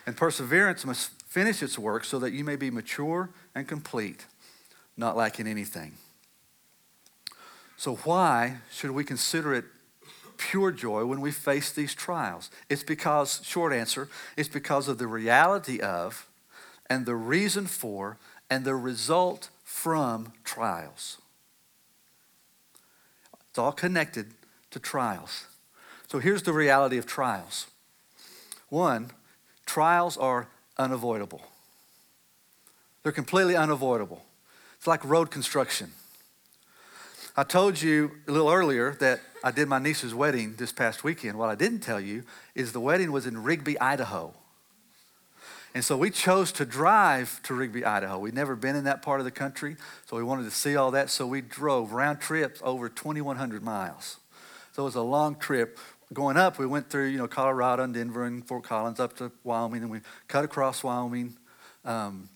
And 0.08 0.16
perseverance 0.16 0.86
must 0.86 1.12
finish 1.24 1.62
its 1.62 1.78
work 1.78 2.06
so 2.06 2.20
that 2.20 2.32
you 2.32 2.46
may 2.46 2.56
be 2.56 2.72
mature 2.72 3.32
and 3.54 3.68
complete, 3.68 4.28
not 4.96 5.18
lacking 5.18 5.46
anything. 5.46 5.96
So, 7.76 7.96
why 7.96 8.60
should 8.72 8.92
we 8.92 9.04
consider 9.04 9.54
it 9.54 9.66
pure 10.38 10.72
joy 10.72 11.04
when 11.04 11.20
we 11.20 11.32
face 11.32 11.74
these 11.74 11.94
trials? 11.94 12.50
It's 12.70 12.84
because, 12.84 13.42
short 13.44 13.74
answer, 13.74 14.08
it's 14.38 14.48
because 14.48 14.88
of 14.88 15.00
the 15.00 15.08
reality 15.08 15.82
of 15.82 16.30
and 16.90 17.06
the 17.06 17.16
reason 17.16 17.68
for 17.68 18.18
and 18.50 18.64
the 18.64 18.76
result 18.76 19.50
from 19.66 20.32
trials. 20.46 21.18
It's 23.52 23.60
all 23.60 23.74
connected 23.74 24.34
to 24.72 24.80
trials. 24.80 25.46
So 26.08 26.20
here's 26.20 26.44
the 26.44 26.54
reality 26.54 26.98
of 26.98 27.06
trials 27.06 27.68
one, 28.70 29.12
trials 29.66 30.18
are 30.18 30.48
unavoidable, 30.78 31.42
they're 33.04 33.12
completely 33.12 33.56
unavoidable. 33.56 34.24
It's 34.78 34.88
like 34.88 35.06
road 35.06 35.30
construction. 35.30 35.92
I 37.38 37.44
told 37.44 37.82
you 37.82 38.12
a 38.28 38.32
little 38.32 38.50
earlier 38.50 38.96
that 39.00 39.20
I 39.44 39.52
did 39.52 39.68
my 39.68 39.80
niece's 39.80 40.16
wedding 40.16 40.56
this 40.58 40.72
past 40.72 41.04
weekend. 41.04 41.38
What 41.38 41.50
I 41.50 41.56
didn't 41.56 41.82
tell 41.82 42.00
you 42.00 42.24
is 42.56 42.72
the 42.72 42.80
wedding 42.80 43.12
was 43.12 43.28
in 43.28 43.44
Rigby, 43.44 43.80
Idaho. 43.80 44.34
And 45.74 45.86
so 45.86 45.96
we 45.96 46.10
chose 46.10 46.52
to 46.54 46.66
drive 46.66 47.42
to 47.44 47.54
Rigby, 47.54 47.86
Idaho. 47.86 48.20
We'd 48.20 48.34
never 48.34 48.58
been 48.58 48.76
in 48.76 48.84
that 48.84 49.02
part 49.02 49.22
of 49.22 49.26
the 49.26 49.32
country, 49.32 49.78
so 50.06 50.18
we 50.18 50.24
wanted 50.24 50.44
to 50.44 50.52
see 50.52 50.76
all 50.76 50.92
that. 50.92 51.10
So 51.10 51.26
we 51.26 51.40
drove 51.40 51.94
round 51.94 52.20
trips 52.20 52.60
over 52.64 52.90
2,100 52.90 53.64
miles. 53.64 54.18
So 54.74 54.84
it 54.84 54.86
was 54.86 54.96
a 54.96 55.02
long 55.02 55.36
trip. 55.36 55.80
Going 56.12 56.36
up, 56.36 56.60
we 56.60 56.66
went 56.66 56.90
through, 56.90 57.08
you 57.08 57.18
know, 57.18 57.28
Colorado 57.28 57.84
and 57.84 57.94
Denver 57.94 58.26
and 58.26 58.46
Fort 58.46 58.64
Collins 58.64 59.00
up 59.00 59.16
to 59.18 59.32
Wyoming, 59.46 59.84
and 59.84 59.92
we 59.92 60.02
cut 60.28 60.44
across 60.44 60.84
Wyoming 60.84 61.38
um, 61.86 62.28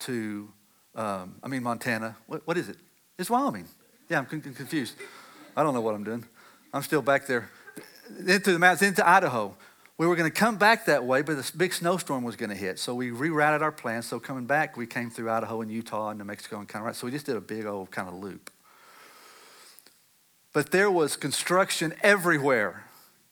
to, 0.00 0.52
um, 0.94 1.36
I 1.42 1.48
mean, 1.48 1.62
Montana. 1.62 2.16
What, 2.26 2.46
what 2.46 2.58
is 2.58 2.68
it? 2.68 2.76
It's 3.18 3.30
Wyoming. 3.30 3.68
Yeah, 4.10 4.18
I'm 4.18 4.26
confused. 4.26 4.96
I 5.56 5.62
don't 5.62 5.72
know 5.72 5.80
what 5.80 5.94
I'm 5.94 6.04
doing. 6.04 6.26
I'm 6.74 6.82
still 6.82 7.00
back 7.00 7.26
there. 7.26 7.48
Into 8.18 8.52
the 8.52 8.58
mountains, 8.58 8.82
into 8.82 9.08
Idaho. 9.08 9.56
We 10.02 10.08
were 10.08 10.16
going 10.16 10.28
to 10.28 10.36
come 10.36 10.56
back 10.56 10.86
that 10.86 11.04
way, 11.04 11.22
but 11.22 11.36
this 11.36 11.52
big 11.52 11.72
snowstorm 11.72 12.24
was 12.24 12.34
going 12.34 12.50
to 12.50 12.56
hit. 12.56 12.80
So 12.80 12.92
we 12.92 13.10
rerouted 13.10 13.60
our 13.60 13.70
plans. 13.70 14.04
So 14.04 14.18
coming 14.18 14.46
back, 14.46 14.76
we 14.76 14.84
came 14.84 15.10
through 15.10 15.30
Idaho 15.30 15.60
and 15.60 15.70
Utah 15.70 16.08
and 16.08 16.18
New 16.18 16.24
Mexico 16.24 16.58
and 16.58 16.66
kind 16.66 16.82
of 16.82 16.86
right. 16.86 16.96
So 16.96 17.06
we 17.06 17.12
just 17.12 17.24
did 17.24 17.36
a 17.36 17.40
big 17.40 17.66
old 17.66 17.92
kind 17.92 18.08
of 18.08 18.14
loop. 18.14 18.50
But 20.52 20.72
there 20.72 20.90
was 20.90 21.14
construction 21.14 21.94
everywhere, 22.02 22.82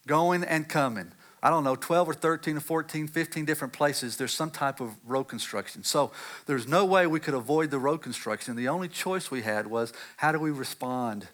going 0.06 0.44
and 0.44 0.68
coming. 0.68 1.10
I 1.42 1.50
don't 1.50 1.64
know, 1.64 1.74
12 1.74 2.10
or 2.10 2.14
13 2.14 2.58
or 2.58 2.60
14, 2.60 3.08
15 3.08 3.44
different 3.44 3.72
places, 3.72 4.16
there's 4.16 4.32
some 4.32 4.52
type 4.52 4.80
of 4.80 4.94
road 5.04 5.24
construction. 5.24 5.82
So 5.82 6.12
there's 6.46 6.68
no 6.68 6.84
way 6.84 7.04
we 7.08 7.18
could 7.18 7.34
avoid 7.34 7.72
the 7.72 7.80
road 7.80 8.00
construction. 8.00 8.54
The 8.54 8.68
only 8.68 8.86
choice 8.86 9.28
we 9.28 9.42
had 9.42 9.66
was 9.66 9.92
how 10.18 10.30
do 10.30 10.38
we 10.38 10.52
respond 10.52 11.26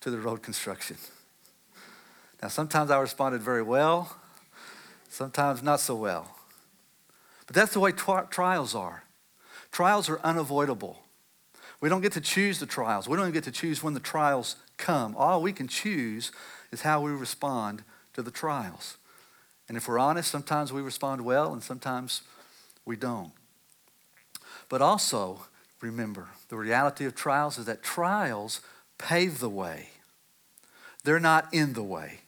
to 0.00 0.10
the 0.10 0.18
road 0.18 0.42
construction? 0.42 0.96
Now, 2.40 2.48
sometimes 2.48 2.90
I 2.90 2.98
responded 2.98 3.42
very 3.42 3.62
well, 3.62 4.16
sometimes 5.10 5.62
not 5.62 5.80
so 5.80 5.94
well. 5.94 6.36
But 7.46 7.56
that's 7.56 7.74
the 7.74 7.80
way 7.80 7.92
trials 7.92 8.74
are. 8.74 9.04
Trials 9.70 10.08
are 10.08 10.20
unavoidable. 10.20 11.02
We 11.80 11.88
don't 11.88 12.00
get 12.00 12.12
to 12.12 12.20
choose 12.20 12.58
the 12.58 12.66
trials. 12.66 13.08
We 13.08 13.16
don't 13.16 13.24
even 13.24 13.34
get 13.34 13.44
to 13.44 13.50
choose 13.50 13.82
when 13.82 13.94
the 13.94 14.00
trials 14.00 14.56
come. 14.76 15.14
All 15.16 15.42
we 15.42 15.52
can 15.52 15.68
choose 15.68 16.32
is 16.72 16.82
how 16.82 17.00
we 17.00 17.10
respond 17.10 17.82
to 18.14 18.22
the 18.22 18.30
trials. 18.30 18.96
And 19.68 19.76
if 19.76 19.88
we're 19.88 19.98
honest, 19.98 20.30
sometimes 20.30 20.72
we 20.72 20.82
respond 20.82 21.24
well 21.24 21.52
and 21.52 21.62
sometimes 21.62 22.22
we 22.84 22.96
don't. 22.96 23.32
But 24.68 24.82
also, 24.82 25.46
remember, 25.80 26.28
the 26.48 26.56
reality 26.56 27.04
of 27.04 27.14
trials 27.14 27.58
is 27.58 27.66
that 27.66 27.82
trials 27.82 28.60
pave 28.98 29.38
the 29.38 29.48
way, 29.48 29.90
they're 31.02 31.20
not 31.20 31.52
in 31.52 31.72
the 31.72 31.82
way. 31.82 32.20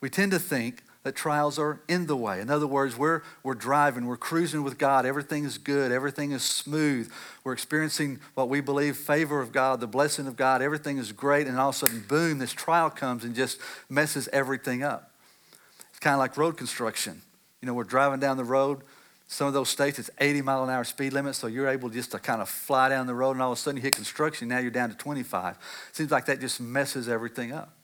We 0.00 0.10
tend 0.10 0.32
to 0.32 0.38
think 0.38 0.82
that 1.08 1.16
trials 1.16 1.58
are 1.58 1.80
in 1.88 2.06
the 2.06 2.14
way. 2.14 2.38
In 2.38 2.50
other 2.50 2.66
words, 2.66 2.94
we're, 2.94 3.22
we're 3.42 3.54
driving, 3.54 4.04
we're 4.04 4.18
cruising 4.18 4.62
with 4.62 4.76
God, 4.76 5.06
everything 5.06 5.46
is 5.46 5.56
good, 5.56 5.90
everything 5.90 6.32
is 6.32 6.42
smooth. 6.42 7.10
We're 7.44 7.54
experiencing 7.54 8.20
what 8.34 8.50
we 8.50 8.60
believe 8.60 8.98
favor 8.98 9.40
of 9.40 9.50
God, 9.50 9.80
the 9.80 9.86
blessing 9.86 10.26
of 10.26 10.36
God, 10.36 10.60
everything 10.60 10.98
is 10.98 11.12
great, 11.12 11.46
and 11.46 11.58
all 11.58 11.70
of 11.70 11.76
a 11.76 11.78
sudden, 11.78 12.04
boom, 12.06 12.40
this 12.40 12.52
trial 12.52 12.90
comes 12.90 13.24
and 13.24 13.34
just 13.34 13.58
messes 13.88 14.28
everything 14.34 14.82
up. 14.82 15.10
It's 15.88 15.98
kind 15.98 16.12
of 16.12 16.18
like 16.18 16.36
road 16.36 16.58
construction. 16.58 17.22
You 17.62 17.66
know, 17.66 17.72
we're 17.72 17.84
driving 17.84 18.20
down 18.20 18.36
the 18.36 18.44
road. 18.44 18.82
Some 19.28 19.46
of 19.46 19.54
those 19.54 19.70
states, 19.70 19.98
it's 19.98 20.10
80 20.18 20.42
mile 20.42 20.62
an 20.62 20.68
hour 20.68 20.84
speed 20.84 21.14
limit, 21.14 21.36
so 21.36 21.46
you're 21.46 21.68
able 21.68 21.88
just 21.88 22.10
to 22.10 22.18
kind 22.18 22.42
of 22.42 22.50
fly 22.50 22.90
down 22.90 23.06
the 23.06 23.14
road, 23.14 23.30
and 23.30 23.40
all 23.40 23.52
of 23.52 23.56
a 23.56 23.60
sudden 23.62 23.78
you 23.78 23.82
hit 23.82 23.96
construction. 23.96 24.46
Now 24.46 24.58
you're 24.58 24.70
down 24.70 24.90
to 24.90 24.94
25. 24.94 25.56
Seems 25.92 26.10
like 26.10 26.26
that 26.26 26.38
just 26.38 26.60
messes 26.60 27.08
everything 27.08 27.52
up. 27.52 27.77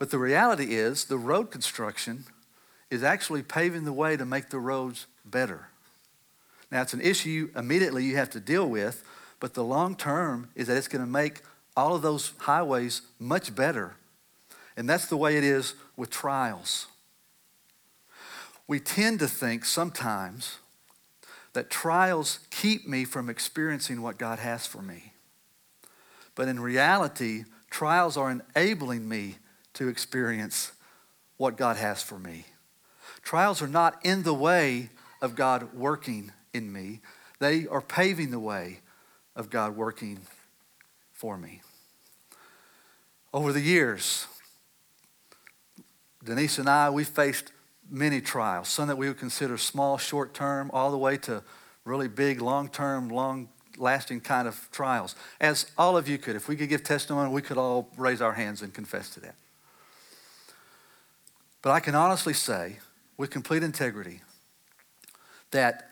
But 0.00 0.10
the 0.10 0.18
reality 0.18 0.74
is, 0.74 1.04
the 1.04 1.16
road 1.16 1.52
construction 1.52 2.24
is 2.90 3.04
actually 3.04 3.44
paving 3.44 3.84
the 3.84 3.92
way 3.92 4.16
to 4.16 4.24
make 4.24 4.50
the 4.50 4.58
roads 4.58 5.06
better. 5.24 5.68
Now, 6.72 6.82
it's 6.82 6.94
an 6.94 7.00
issue 7.00 7.50
immediately 7.54 8.04
you 8.04 8.16
have 8.16 8.30
to 8.30 8.40
deal 8.40 8.68
with, 8.68 9.04
but 9.38 9.54
the 9.54 9.62
long 9.62 9.94
term 9.94 10.50
is 10.56 10.66
that 10.66 10.76
it's 10.76 10.88
going 10.88 11.04
to 11.04 11.10
make 11.10 11.42
all 11.76 11.94
of 11.94 12.02
those 12.02 12.32
highways 12.40 13.02
much 13.20 13.54
better 13.54 13.94
and 14.80 14.88
that's 14.88 15.06
the 15.08 15.16
way 15.18 15.36
it 15.36 15.44
is 15.44 15.74
with 15.94 16.08
trials. 16.08 16.86
We 18.66 18.80
tend 18.80 19.18
to 19.18 19.28
think 19.28 19.66
sometimes 19.66 20.56
that 21.52 21.68
trials 21.68 22.38
keep 22.50 22.88
me 22.88 23.04
from 23.04 23.28
experiencing 23.28 24.00
what 24.00 24.16
God 24.16 24.38
has 24.38 24.66
for 24.66 24.80
me. 24.80 25.12
But 26.34 26.48
in 26.48 26.60
reality, 26.60 27.44
trials 27.68 28.16
are 28.16 28.30
enabling 28.30 29.06
me 29.06 29.36
to 29.74 29.88
experience 29.88 30.72
what 31.36 31.56
God 31.56 31.76
has 31.76 32.02
for 32.02 32.18
me. 32.18 32.44
Trials 33.22 33.62
are 33.62 33.68
not 33.68 33.98
in 34.04 34.22
the 34.22 34.34
way 34.34 34.90
of 35.22 35.34
God 35.34 35.74
working 35.74 36.32
in 36.52 36.72
me, 36.72 37.00
they 37.38 37.66
are 37.66 37.80
paving 37.80 38.30
the 38.30 38.38
way 38.38 38.80
of 39.36 39.50
God 39.50 39.76
working 39.76 40.20
for 41.12 41.36
me. 41.36 41.62
Over 43.32 43.52
the 43.52 43.60
years, 43.60 44.26
Denise 46.24 46.58
and 46.58 46.68
I, 46.68 46.90
we 46.90 47.04
faced 47.04 47.52
many 47.88 48.20
trials, 48.20 48.68
some 48.68 48.88
that 48.88 48.98
we 48.98 49.08
would 49.08 49.18
consider 49.18 49.56
small, 49.56 49.98
short 49.98 50.34
term, 50.34 50.70
all 50.72 50.90
the 50.90 50.98
way 50.98 51.16
to 51.18 51.42
really 51.84 52.08
big, 52.08 52.40
long 52.40 52.68
term, 52.68 53.08
long 53.08 53.48
lasting 53.78 54.20
kind 54.20 54.46
of 54.46 54.68
trials. 54.70 55.14
As 55.40 55.70
all 55.78 55.96
of 55.96 56.08
you 56.08 56.18
could. 56.18 56.36
If 56.36 56.48
we 56.48 56.56
could 56.56 56.68
give 56.68 56.82
testimony, 56.82 57.30
we 57.30 57.42
could 57.42 57.56
all 57.56 57.88
raise 57.96 58.20
our 58.20 58.32
hands 58.32 58.62
and 58.62 58.72
confess 58.74 59.10
to 59.10 59.20
that. 59.20 59.34
But 61.62 61.70
I 61.70 61.80
can 61.80 61.94
honestly 61.94 62.32
say, 62.32 62.78
with 63.16 63.30
complete 63.30 63.62
integrity, 63.62 64.22
that 65.50 65.90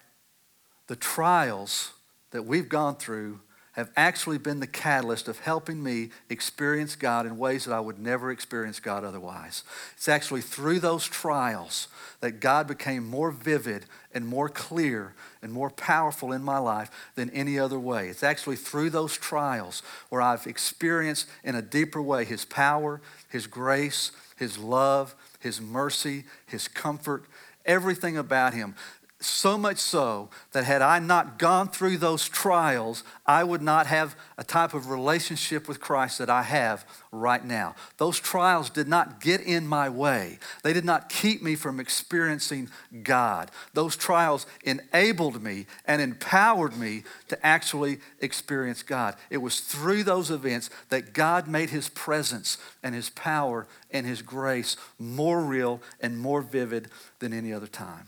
the 0.86 0.96
trials 0.96 1.92
that 2.30 2.44
we've 2.44 2.68
gone 2.68 2.96
through 2.96 3.40
have 3.78 3.90
actually 3.96 4.38
been 4.38 4.58
the 4.58 4.66
catalyst 4.66 5.28
of 5.28 5.38
helping 5.38 5.80
me 5.80 6.10
experience 6.28 6.96
God 6.96 7.26
in 7.26 7.38
ways 7.38 7.64
that 7.64 7.72
I 7.72 7.78
would 7.78 8.00
never 8.00 8.32
experience 8.32 8.80
God 8.80 9.04
otherwise. 9.04 9.62
It's 9.96 10.08
actually 10.08 10.40
through 10.40 10.80
those 10.80 11.06
trials 11.06 11.86
that 12.18 12.40
God 12.40 12.66
became 12.66 13.06
more 13.06 13.30
vivid 13.30 13.84
and 14.12 14.26
more 14.26 14.48
clear 14.48 15.14
and 15.42 15.52
more 15.52 15.70
powerful 15.70 16.32
in 16.32 16.42
my 16.42 16.58
life 16.58 16.90
than 17.14 17.30
any 17.30 17.56
other 17.56 17.78
way. 17.78 18.08
It's 18.08 18.24
actually 18.24 18.56
through 18.56 18.90
those 18.90 19.16
trials 19.16 19.84
where 20.08 20.22
I've 20.22 20.48
experienced 20.48 21.28
in 21.44 21.54
a 21.54 21.62
deeper 21.62 22.02
way 22.02 22.24
His 22.24 22.44
power, 22.44 23.00
His 23.28 23.46
grace, 23.46 24.10
His 24.36 24.58
love, 24.58 25.14
His 25.38 25.60
mercy, 25.60 26.24
His 26.46 26.68
comfort, 26.68 27.24
everything 27.64 28.16
about 28.16 28.54
Him. 28.54 28.74
So 29.20 29.58
much 29.58 29.78
so 29.78 30.28
that 30.52 30.62
had 30.62 30.80
I 30.80 31.00
not 31.00 31.40
gone 31.40 31.68
through 31.68 31.96
those 31.96 32.28
trials, 32.28 33.02
I 33.26 33.42
would 33.42 33.62
not 33.62 33.88
have 33.88 34.14
a 34.36 34.44
type 34.44 34.74
of 34.74 34.90
relationship 34.90 35.66
with 35.66 35.80
Christ 35.80 36.18
that 36.18 36.30
I 36.30 36.42
have 36.42 36.86
right 37.10 37.44
now. 37.44 37.74
Those 37.96 38.20
trials 38.20 38.70
did 38.70 38.86
not 38.86 39.20
get 39.20 39.40
in 39.40 39.66
my 39.66 39.88
way, 39.88 40.38
they 40.62 40.72
did 40.72 40.84
not 40.84 41.08
keep 41.08 41.42
me 41.42 41.56
from 41.56 41.80
experiencing 41.80 42.68
God. 43.02 43.50
Those 43.74 43.96
trials 43.96 44.46
enabled 44.62 45.42
me 45.42 45.66
and 45.84 46.00
empowered 46.00 46.76
me 46.76 47.02
to 47.26 47.44
actually 47.44 47.98
experience 48.20 48.84
God. 48.84 49.16
It 49.30 49.38
was 49.38 49.58
through 49.58 50.04
those 50.04 50.30
events 50.30 50.70
that 50.90 51.12
God 51.12 51.48
made 51.48 51.70
his 51.70 51.88
presence 51.88 52.56
and 52.84 52.94
his 52.94 53.10
power 53.10 53.66
and 53.90 54.06
his 54.06 54.22
grace 54.22 54.76
more 54.96 55.42
real 55.42 55.82
and 56.00 56.20
more 56.20 56.40
vivid 56.40 56.88
than 57.18 57.32
any 57.32 57.52
other 57.52 57.66
time. 57.66 58.06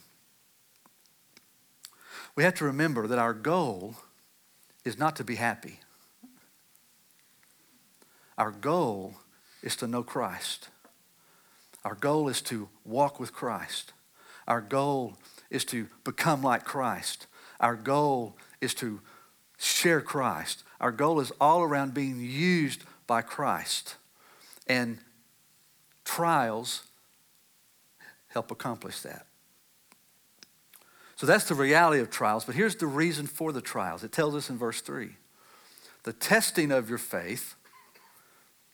We 2.36 2.44
have 2.44 2.54
to 2.54 2.64
remember 2.64 3.06
that 3.06 3.18
our 3.18 3.34
goal 3.34 3.96
is 4.84 4.98
not 4.98 5.16
to 5.16 5.24
be 5.24 5.36
happy. 5.36 5.80
Our 8.38 8.50
goal 8.50 9.14
is 9.62 9.76
to 9.76 9.86
know 9.86 10.02
Christ. 10.02 10.68
Our 11.84 11.94
goal 11.94 12.28
is 12.28 12.40
to 12.42 12.68
walk 12.84 13.20
with 13.20 13.32
Christ. 13.32 13.92
Our 14.48 14.60
goal 14.60 15.16
is 15.50 15.64
to 15.66 15.88
become 16.04 16.42
like 16.42 16.64
Christ. 16.64 17.26
Our 17.58 17.76
goal 17.76 18.36
is 18.60 18.74
to 18.74 19.00
share 19.58 20.00
Christ. 20.00 20.64
Our 20.80 20.92
goal 20.92 21.20
is 21.20 21.32
all 21.40 21.62
around 21.62 21.92
being 21.92 22.20
used 22.20 22.84
by 23.06 23.22
Christ. 23.22 23.96
And 24.66 24.98
trials 26.04 26.84
help 28.28 28.50
accomplish 28.50 29.00
that. 29.00 29.26
So 31.20 31.26
that's 31.26 31.44
the 31.44 31.54
reality 31.54 32.00
of 32.00 32.08
trials, 32.08 32.46
but 32.46 32.54
here's 32.54 32.76
the 32.76 32.86
reason 32.86 33.26
for 33.26 33.52
the 33.52 33.60
trials. 33.60 34.02
It 34.02 34.10
tells 34.10 34.34
us 34.34 34.48
in 34.48 34.56
verse 34.56 34.80
3 34.80 35.10
the 36.04 36.14
testing 36.14 36.72
of 36.72 36.88
your 36.88 36.96
faith 36.96 37.56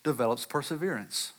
develops 0.05 0.47
perseverance. 0.47 1.33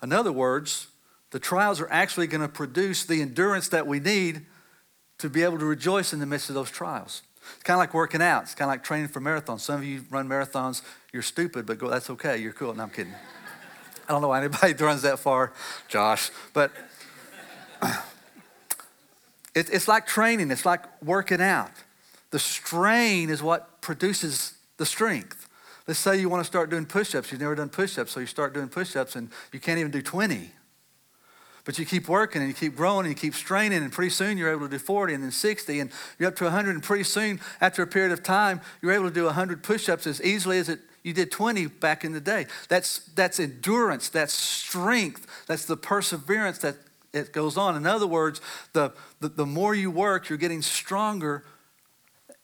In 0.00 0.12
other 0.12 0.30
words, 0.30 0.86
the 1.32 1.40
trials 1.40 1.80
are 1.80 1.90
actually 1.90 2.28
going 2.28 2.40
to 2.40 2.48
produce 2.48 3.04
the 3.04 3.20
endurance 3.20 3.68
that 3.70 3.88
we 3.88 3.98
need 3.98 4.46
to 5.18 5.28
be 5.28 5.42
able 5.42 5.58
to 5.58 5.64
rejoice 5.64 6.12
in 6.12 6.20
the 6.20 6.26
midst 6.26 6.48
of 6.48 6.54
those 6.54 6.70
trials. 6.70 7.22
It's 7.54 7.64
kind 7.64 7.74
of 7.74 7.80
like 7.80 7.94
working 7.94 8.22
out. 8.22 8.44
It's 8.44 8.54
kind 8.54 8.70
of 8.70 8.74
like 8.74 8.84
training 8.84 9.08
for 9.08 9.20
marathons. 9.20 9.62
Some 9.62 9.80
of 9.80 9.84
you 9.84 10.04
run 10.08 10.28
marathons, 10.28 10.82
you're 11.12 11.20
stupid, 11.20 11.66
but 11.66 11.78
go, 11.78 11.88
that's 11.88 12.10
okay. 12.10 12.38
You're 12.38 12.52
cool. 12.52 12.74
No, 12.74 12.84
I'm 12.84 12.90
kidding. 12.90 13.12
I 14.08 14.12
don't 14.12 14.22
know 14.22 14.28
why 14.28 14.38
anybody 14.38 14.72
runs 14.84 15.02
that 15.02 15.18
far, 15.18 15.52
Josh, 15.88 16.30
but 16.54 16.70
it, 19.58 19.70
it's 19.72 19.88
like 19.88 20.06
training, 20.06 20.50
it's 20.50 20.64
like 20.64 20.84
working 21.02 21.40
out. 21.40 21.72
The 22.30 22.38
strain 22.38 23.30
is 23.30 23.42
what 23.42 23.80
produces 23.80 24.54
the 24.76 24.86
strength. 24.86 25.48
Let's 25.86 25.98
say 25.98 26.20
you 26.20 26.28
want 26.28 26.42
to 26.42 26.46
start 26.46 26.70
doing 26.70 26.84
push 26.84 27.14
ups. 27.14 27.32
You've 27.32 27.40
never 27.40 27.54
done 27.54 27.70
push 27.70 27.98
ups, 27.98 28.12
so 28.12 28.20
you 28.20 28.26
start 28.26 28.52
doing 28.52 28.68
push 28.68 28.94
ups 28.94 29.16
and 29.16 29.30
you 29.52 29.58
can't 29.58 29.78
even 29.78 29.90
do 29.90 30.02
20. 30.02 30.50
But 31.64 31.78
you 31.78 31.84
keep 31.84 32.08
working 32.08 32.40
and 32.40 32.48
you 32.48 32.54
keep 32.54 32.76
growing 32.76 33.06
and 33.06 33.08
you 33.08 33.14
keep 33.14 33.34
straining, 33.34 33.82
and 33.82 33.92
pretty 33.92 34.10
soon 34.10 34.38
you're 34.38 34.50
able 34.50 34.66
to 34.66 34.70
do 34.70 34.78
40 34.78 35.14
and 35.14 35.24
then 35.24 35.30
60, 35.30 35.80
and 35.80 35.90
you're 36.18 36.28
up 36.28 36.36
to 36.36 36.44
100. 36.44 36.74
And 36.74 36.82
pretty 36.82 37.04
soon, 37.04 37.40
after 37.60 37.82
a 37.82 37.86
period 37.86 38.12
of 38.12 38.22
time, 38.22 38.60
you're 38.80 38.92
able 38.92 39.08
to 39.08 39.14
do 39.14 39.24
100 39.24 39.62
push 39.62 39.88
ups 39.88 40.06
as 40.06 40.22
easily 40.22 40.58
as 40.58 40.68
it, 40.68 40.80
you 41.02 41.12
did 41.12 41.30
20 41.30 41.66
back 41.66 42.04
in 42.04 42.12
the 42.12 42.20
day. 42.20 42.46
That's, 42.68 43.00
that's 43.14 43.38
endurance, 43.38 44.08
that's 44.08 44.32
strength, 44.32 45.26
that's 45.46 45.66
the 45.66 45.76
perseverance 45.76 46.58
that 46.58 46.76
it 47.12 47.32
goes 47.32 47.56
on. 47.56 47.76
In 47.76 47.86
other 47.86 48.06
words, 48.06 48.40
the, 48.72 48.92
the, 49.20 49.28
the 49.28 49.46
more 49.46 49.74
you 49.74 49.90
work, 49.90 50.28
you're 50.28 50.38
getting 50.38 50.62
stronger 50.62 51.44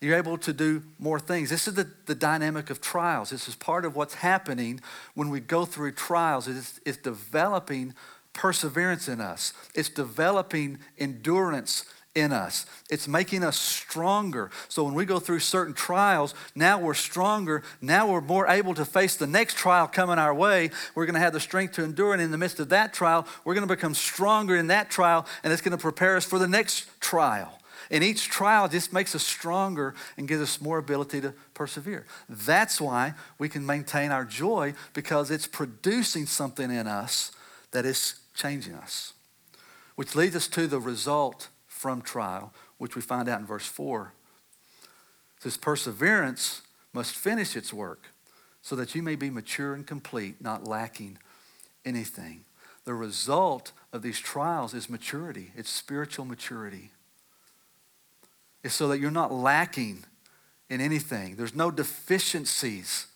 you're 0.04 0.16
able 0.16 0.36
to 0.36 0.52
do 0.52 0.82
more 0.98 1.18
things. 1.18 1.50
This 1.50 1.66
is 1.66 1.74
the, 1.74 1.90
the 2.06 2.14
dynamic 2.14 2.68
of 2.68 2.80
trials. 2.80 3.30
This 3.30 3.48
is 3.48 3.56
part 3.56 3.84
of 3.84 3.96
what's 3.96 4.14
happening 4.14 4.80
when 5.14 5.30
we 5.30 5.40
go 5.40 5.64
through 5.64 5.92
trials. 5.92 6.46
It's, 6.46 6.78
it's 6.84 6.98
developing 6.98 7.94
perseverance 8.34 9.08
in 9.08 9.20
us, 9.20 9.52
it's 9.74 9.88
developing 9.88 10.78
endurance 10.98 11.84
in 12.14 12.32
us. 12.32 12.66
It's 12.90 13.08
making 13.08 13.42
us 13.42 13.58
stronger. 13.58 14.50
So 14.68 14.84
when 14.84 14.94
we 14.94 15.04
go 15.04 15.18
through 15.18 15.40
certain 15.40 15.74
trials, 15.74 16.34
now 16.54 16.78
we're 16.78 16.94
stronger. 16.94 17.62
Now 17.80 18.10
we're 18.10 18.20
more 18.20 18.46
able 18.46 18.74
to 18.74 18.84
face 18.84 19.16
the 19.16 19.26
next 19.26 19.56
trial 19.56 19.88
coming 19.88 20.18
our 20.18 20.34
way. 20.34 20.70
We're 20.94 21.06
going 21.06 21.14
to 21.14 21.20
have 21.20 21.32
the 21.32 21.40
strength 21.40 21.74
to 21.74 21.84
endure. 21.84 22.12
And 22.12 22.22
in 22.22 22.30
the 22.30 22.38
midst 22.38 22.60
of 22.60 22.68
that 22.68 22.92
trial, 22.92 23.26
we're 23.44 23.54
going 23.54 23.66
to 23.66 23.74
become 23.74 23.94
stronger 23.94 24.56
in 24.56 24.68
that 24.68 24.90
trial, 24.90 25.26
and 25.42 25.52
it's 25.52 25.62
going 25.62 25.76
to 25.76 25.82
prepare 25.82 26.16
us 26.16 26.24
for 26.24 26.38
the 26.38 26.48
next 26.48 26.88
trial. 27.00 27.58
And 27.90 28.02
each 28.02 28.28
trial 28.28 28.68
just 28.68 28.92
makes 28.92 29.14
us 29.14 29.24
stronger 29.24 29.94
and 30.16 30.26
gives 30.26 30.40
us 30.40 30.60
more 30.60 30.78
ability 30.78 31.20
to 31.20 31.34
persevere. 31.52 32.06
That's 32.28 32.80
why 32.80 33.14
we 33.38 33.48
can 33.48 33.66
maintain 33.66 34.10
our 34.10 34.24
joy 34.24 34.74
because 34.94 35.30
it's 35.30 35.46
producing 35.46 36.26
something 36.26 36.70
in 36.70 36.86
us 36.86 37.32
that 37.72 37.84
is 37.84 38.14
changing 38.34 38.74
us. 38.74 39.12
Which 39.96 40.16
leads 40.16 40.34
us 40.34 40.48
to 40.48 40.66
the 40.66 40.80
result 40.80 41.48
from 41.84 42.00
trial, 42.00 42.50
which 42.78 42.96
we 42.96 43.02
find 43.02 43.28
out 43.28 43.40
in 43.40 43.44
verse 43.44 43.66
4. 43.66 44.14
It 45.36 45.42
says, 45.42 45.58
Perseverance 45.58 46.62
must 46.94 47.14
finish 47.14 47.56
its 47.56 47.74
work 47.74 48.04
so 48.62 48.74
that 48.74 48.94
you 48.94 49.02
may 49.02 49.16
be 49.16 49.28
mature 49.28 49.74
and 49.74 49.86
complete, 49.86 50.40
not 50.40 50.66
lacking 50.66 51.18
anything. 51.84 52.46
The 52.86 52.94
result 52.94 53.72
of 53.92 54.00
these 54.00 54.18
trials 54.18 54.72
is 54.72 54.88
maturity, 54.88 55.52
it's 55.54 55.68
spiritual 55.68 56.24
maturity 56.24 56.92
is 58.62 58.72
so 58.72 58.88
that 58.88 58.98
you're 58.98 59.10
not 59.10 59.30
lacking 59.30 60.04
in 60.70 60.80
anything. 60.80 61.36
There's 61.36 61.54
no 61.54 61.70
deficiencies 61.70 63.08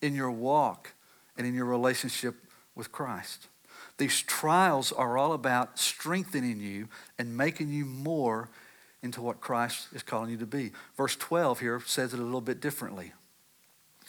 in 0.00 0.14
your 0.14 0.30
walk 0.30 0.92
and 1.36 1.44
in 1.44 1.52
your 1.52 1.64
relationship 1.64 2.36
with 2.76 2.92
Christ. 2.92 3.48
These 3.98 4.22
trials 4.22 4.92
are 4.92 5.16
all 5.16 5.32
about 5.32 5.78
strengthening 5.78 6.60
you 6.60 6.88
and 7.18 7.36
making 7.36 7.70
you 7.70 7.84
more 7.84 8.48
into 9.02 9.20
what 9.20 9.40
Christ 9.40 9.88
is 9.92 10.02
calling 10.02 10.30
you 10.30 10.38
to 10.38 10.46
be. 10.46 10.72
Verse 10.96 11.14
12 11.14 11.60
here 11.60 11.80
says 11.84 12.14
it 12.14 12.20
a 12.20 12.22
little 12.22 12.40
bit 12.40 12.60
differently. 12.60 13.12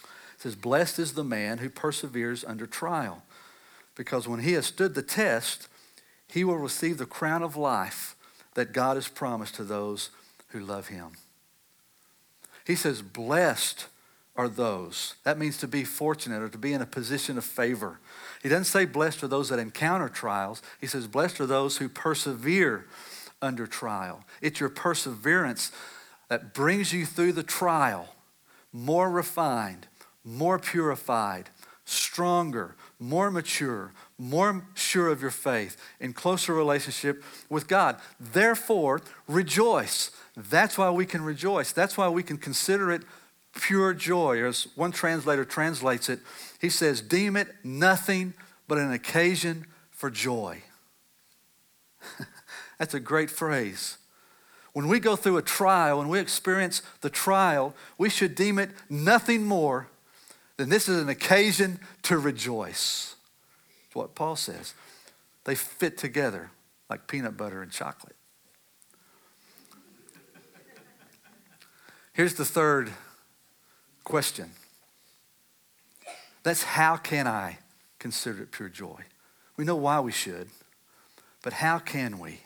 It 0.04 0.41
says, 0.41 0.56
Blessed 0.56 1.00
is 1.00 1.13
the 1.13 1.24
man 1.24 1.60
who 1.60 1.69
perseveres 1.69 2.43
under 2.43 2.65
trial, 2.65 3.24
because 3.95 4.28
when 4.28 4.39
he 4.39 4.54
has 4.54 4.65
stood 4.65 4.95
the 4.95 5.04
test, 5.04 5.67
he 6.28 6.43
will 6.43 6.58
receive 6.58 6.98
the 6.98 7.06
crown 7.06 7.43
of 7.43 7.56
life 7.56 8.15
that 8.56 8.74
God 8.74 8.95
has 8.98 9.08
promised 9.08 9.56
to 9.56 9.63
those 9.63 10.10
who 10.50 10.60
love 10.60 10.88
him. 10.88 11.12
He 12.65 12.76
says, 12.76 13.02
Blessed 13.02 13.88
are 14.38 14.50
those. 14.50 15.15
That 15.24 15.38
means 15.38 15.58
to 15.58 15.67
be 15.67 15.84
fortunate 15.84 16.41
or 16.41 16.50
to 16.50 16.58
be 16.58 16.74
in 16.74 16.82
a 16.82 16.86
position 16.86 17.38
of 17.38 17.45
favor. 17.45 18.00
He 18.43 18.50
doesn't 18.50 18.65
say 18.65 18.86
blessed 18.86 19.24
are 19.24 19.28
those 19.28 19.50
that 19.50 19.60
encounter 19.60 20.10
trials. 20.10 20.62
He 20.82 20.88
says, 20.88 21.08
Blessed 21.08 21.39
are 21.39 21.45
those 21.45 21.78
who 21.78 21.88
persevere 21.88 22.86
under 23.41 23.65
trial. 23.65 24.26
It's 24.41 24.60
your 24.60 24.69
perseverance 24.69 25.71
that 26.30 26.54
brings 26.54 26.91
you 26.91 27.06
through 27.06 27.34
the 27.34 27.43
trial 27.43 28.10
more 28.74 29.10
refined, 29.10 29.88
more 30.26 30.60
purified, 30.60 31.50
stronger, 31.86 32.76
more 33.00 33.32
mature, 33.32 33.93
more 34.17 34.65
sure 34.74 35.08
of 35.08 35.21
your 35.21 35.32
faith, 35.32 35.78
in 36.00 36.12
closer 36.12 36.54
relationship 36.54 37.24
with 37.50 37.67
God. 37.67 37.98
Therefore, 38.19 39.02
rejoice. 39.30 40.12
That's 40.36 40.78
why 40.78 40.89
we 40.89 41.06
can 41.06 41.21
rejoice. 41.21 41.71
That's 41.71 41.98
why 41.98 42.10
we 42.10 42.21
can 42.21 42.38
consider 42.38 42.91
it 42.91 43.04
pure 43.56 43.94
joy. 43.94 44.44
As 44.44 44.68
one 44.76 44.91
translator 44.91 45.46
translates 45.46 46.10
it, 46.10 46.20
he 46.60 46.70
says, 46.70 47.02
Deem 47.02 47.36
it 47.36 47.48
nothing 47.63 48.34
but 48.68 48.78
an 48.78 48.91
occasion 48.91 49.65
for 49.91 50.10
joy. 50.10 50.62
That's 52.80 52.94
a 52.94 53.00
great 53.00 53.32
phrase. 53.32 53.98
When 54.74 54.88
we 54.88 55.00
go 55.00 55.15
through 55.15 55.38
a 55.38 55.41
trial, 55.41 56.00
when 56.00 56.10
we 56.10 56.20
experience 56.20 56.82
the 57.00 57.10
trial, 57.10 57.74
we 57.98 58.10
should 58.10 58.36
deem 58.36 58.60
it 58.60 58.72
nothing 58.89 59.46
more 59.46 59.88
than 60.58 60.70
this 60.70 60.89
is 60.89 61.02
an 61.02 61.08
occasion 61.08 61.80
to 62.04 62.18
rejoice. 62.18 63.15
That's 63.84 63.96
what 63.96 64.15
Paul 64.15 64.36
says. 64.36 64.74
They 65.46 65.56
fit 65.56 65.98
together 65.98 66.52
like 66.89 67.08
peanut 67.08 67.38
butter 67.38 67.62
and 67.62 67.72
chocolate. 67.72 68.15
Here's 72.12 72.36
the 72.36 72.46
third 72.46 72.91
question. 74.06 74.52
That's 76.44 76.63
how 76.63 76.96
can 76.96 77.28
I 77.28 77.58
consider 78.00 78.44
it 78.44 78.52
pure 78.52 78.70
joy? 78.70 79.02
We 79.58 79.65
know 79.65 79.76
why 79.76 80.00
we 80.00 80.12
should, 80.12 80.48
but 81.44 81.54
how 81.54 81.80
can 81.80 82.20
we? 82.20 82.39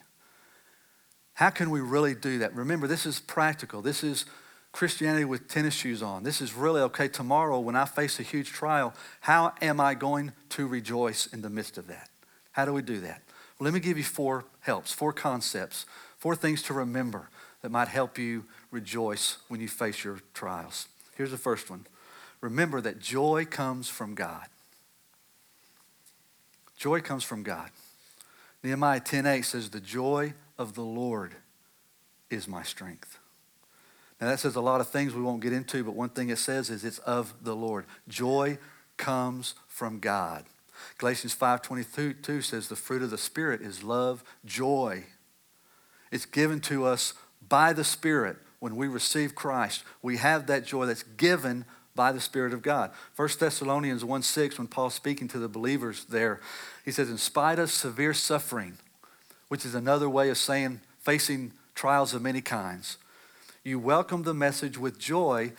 How 1.33 1.49
can 1.49 1.69
we 1.69 1.79
really 1.79 2.15
do 2.15 2.39
that? 2.39 2.55
Remember, 2.55 2.87
this 2.87 3.05
is 3.05 3.19
practical. 3.19 3.81
This 3.81 4.03
is 4.03 4.25
Christianity 4.71 5.25
with 5.25 5.47
tennis 5.47 5.73
shoes 5.73 6.01
on. 6.03 6.23
This 6.23 6.41
is 6.41 6.53
really 6.53 6.81
okay. 6.81 7.07
Tomorrow, 7.07 7.59
when 7.59 7.75
I 7.75 7.85
face 7.85 8.19
a 8.19 8.23
huge 8.23 8.49
trial, 8.49 8.93
how 9.21 9.53
am 9.61 9.79
I 9.79 9.93
going 9.93 10.31
to 10.49 10.67
rejoice 10.67 11.27
in 11.27 11.41
the 11.41 11.49
midst 11.49 11.77
of 11.77 11.87
that? 11.87 12.09
How 12.51 12.65
do 12.65 12.73
we 12.73 12.81
do 12.81 12.99
that? 13.01 13.21
Well, 13.57 13.65
let 13.65 13.73
me 13.73 13.79
give 13.79 13.97
you 13.97 14.03
four 14.03 14.45
helps, 14.61 14.91
four 14.91 15.11
concepts, 15.11 15.85
four 16.17 16.35
things 16.35 16.61
to 16.63 16.73
remember 16.73 17.29
that 17.61 17.69
might 17.71 17.87
help 17.87 18.17
you 18.17 18.45
rejoice 18.71 19.37
when 19.47 19.59
you 19.59 19.67
face 19.67 20.03
your 20.03 20.19
trials. 20.33 20.87
Here's 21.19 21.31
the 21.31 21.37
first 21.37 21.69
one 21.69 21.85
remember 22.39 22.79
that 22.79 22.99
joy 22.99 23.43
comes 23.43 23.89
from 23.89 24.15
God. 24.15 24.47
Joy 26.77 27.01
comes 27.01 27.25
from 27.25 27.43
God. 27.43 27.69
Nehemiah 28.63 29.01
10:8 29.01 29.43
says, 29.43 29.69
"The 29.69 29.81
joy 29.81 30.33
of 30.57 30.75
the 30.75 30.83
Lord 30.83 31.35
is 32.29 32.47
my 32.47 32.63
strength." 32.63 33.19
Now 34.21 34.27
that 34.27 34.39
says 34.39 34.55
a 34.55 34.61
lot 34.61 34.79
of 34.79 34.87
things 34.87 35.13
we 35.13 35.21
won't 35.21 35.41
get 35.41 35.51
into, 35.51 35.83
but 35.83 35.93
one 35.93 36.07
thing 36.07 36.29
it 36.29 36.37
says 36.37 36.69
is 36.69 36.85
it's 36.85 36.99
of 36.99 37.33
the 37.43 37.55
Lord. 37.55 37.85
Joy 38.07 38.57
comes 38.95 39.55
from 39.67 39.99
God. 39.99 40.45
Galatians 40.99 41.33
5:22 41.33 42.41
says 42.41 42.69
the 42.69 42.77
fruit 42.77 43.01
of 43.01 43.09
the 43.09 43.17
spirit 43.17 43.61
is 43.61 43.83
love, 43.83 44.23
joy. 44.45 45.05
It's 46.11 46.25
given 46.25 46.61
to 46.61 46.85
us 46.85 47.13
by 47.41 47.73
the 47.73 47.83
Spirit 47.83 48.37
when 48.59 48.75
we 48.75 48.87
receive 48.87 49.35
Christ. 49.35 49.83
We 50.01 50.17
have 50.17 50.47
that 50.47 50.65
joy 50.65 50.85
that's 50.85 51.03
given 51.03 51.65
by 51.95 52.11
the 52.11 52.21
Spirit 52.21 52.53
of 52.53 52.61
God. 52.61 52.91
1 53.15 53.29
Thessalonians 53.39 54.05
1 54.05 54.21
6, 54.21 54.57
when 54.57 54.67
Paul's 54.67 54.93
speaking 54.93 55.27
to 55.29 55.39
the 55.39 55.49
believers 55.49 56.05
there, 56.05 56.39
he 56.85 56.91
says, 56.91 57.09
In 57.09 57.17
spite 57.17 57.59
of 57.59 57.71
severe 57.71 58.13
suffering, 58.13 58.77
which 59.47 59.65
is 59.65 59.75
another 59.75 60.09
way 60.09 60.29
of 60.29 60.37
saying 60.37 60.81
facing 60.99 61.53
trials 61.75 62.13
of 62.13 62.21
many 62.21 62.41
kinds, 62.41 62.97
you 63.63 63.79
welcome 63.79 64.23
the 64.23 64.33
message 64.33 64.77
with 64.77 64.97
joy 64.97 65.51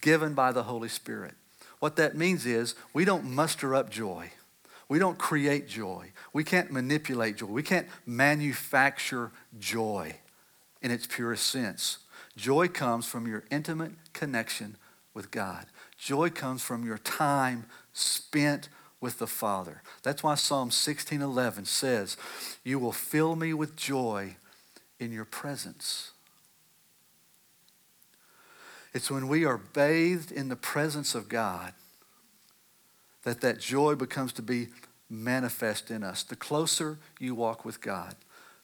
given 0.00 0.34
by 0.34 0.52
the 0.52 0.64
Holy 0.64 0.88
Spirit. 0.88 1.34
What 1.80 1.96
that 1.96 2.16
means 2.16 2.46
is 2.46 2.74
we 2.94 3.04
don't 3.04 3.24
muster 3.24 3.74
up 3.74 3.90
joy. 3.90 4.30
We 4.88 4.98
don't 4.98 5.18
create 5.18 5.68
joy. 5.68 6.12
We 6.32 6.44
can't 6.44 6.70
manipulate 6.70 7.36
joy. 7.36 7.46
We 7.46 7.62
can't 7.62 7.88
manufacture 8.06 9.32
joy 9.58 10.16
in 10.82 10.90
its 10.90 11.06
purest 11.06 11.46
sense. 11.46 11.98
Joy 12.36 12.68
comes 12.68 13.06
from 13.06 13.26
your 13.26 13.44
intimate 13.50 13.92
connection 14.12 14.76
with 15.12 15.30
God. 15.30 15.66
Joy 15.96 16.30
comes 16.30 16.62
from 16.62 16.84
your 16.84 16.98
time 16.98 17.66
spent 17.92 18.68
with 19.00 19.18
the 19.18 19.26
Father. 19.26 19.82
That's 20.02 20.22
why 20.22 20.34
Psalm 20.34 20.70
16:11 20.70 21.66
says, 21.66 22.16
"You 22.64 22.78
will 22.78 22.92
fill 22.92 23.36
me 23.36 23.54
with 23.54 23.76
joy 23.76 24.36
in 24.98 25.12
your 25.12 25.24
presence." 25.24 26.12
It's 28.92 29.10
when 29.10 29.28
we 29.28 29.44
are 29.44 29.58
bathed 29.58 30.32
in 30.32 30.48
the 30.48 30.56
presence 30.56 31.14
of 31.14 31.28
God 31.28 31.74
that 33.22 33.40
that 33.40 33.58
joy 33.58 33.94
becomes 33.94 34.32
to 34.34 34.42
be 34.42 34.72
manifest 35.08 35.90
in 35.90 36.02
us. 36.02 36.22
The 36.22 36.36
closer 36.36 36.98
you 37.18 37.34
walk 37.34 37.64
with 37.64 37.80
God, 37.80 38.16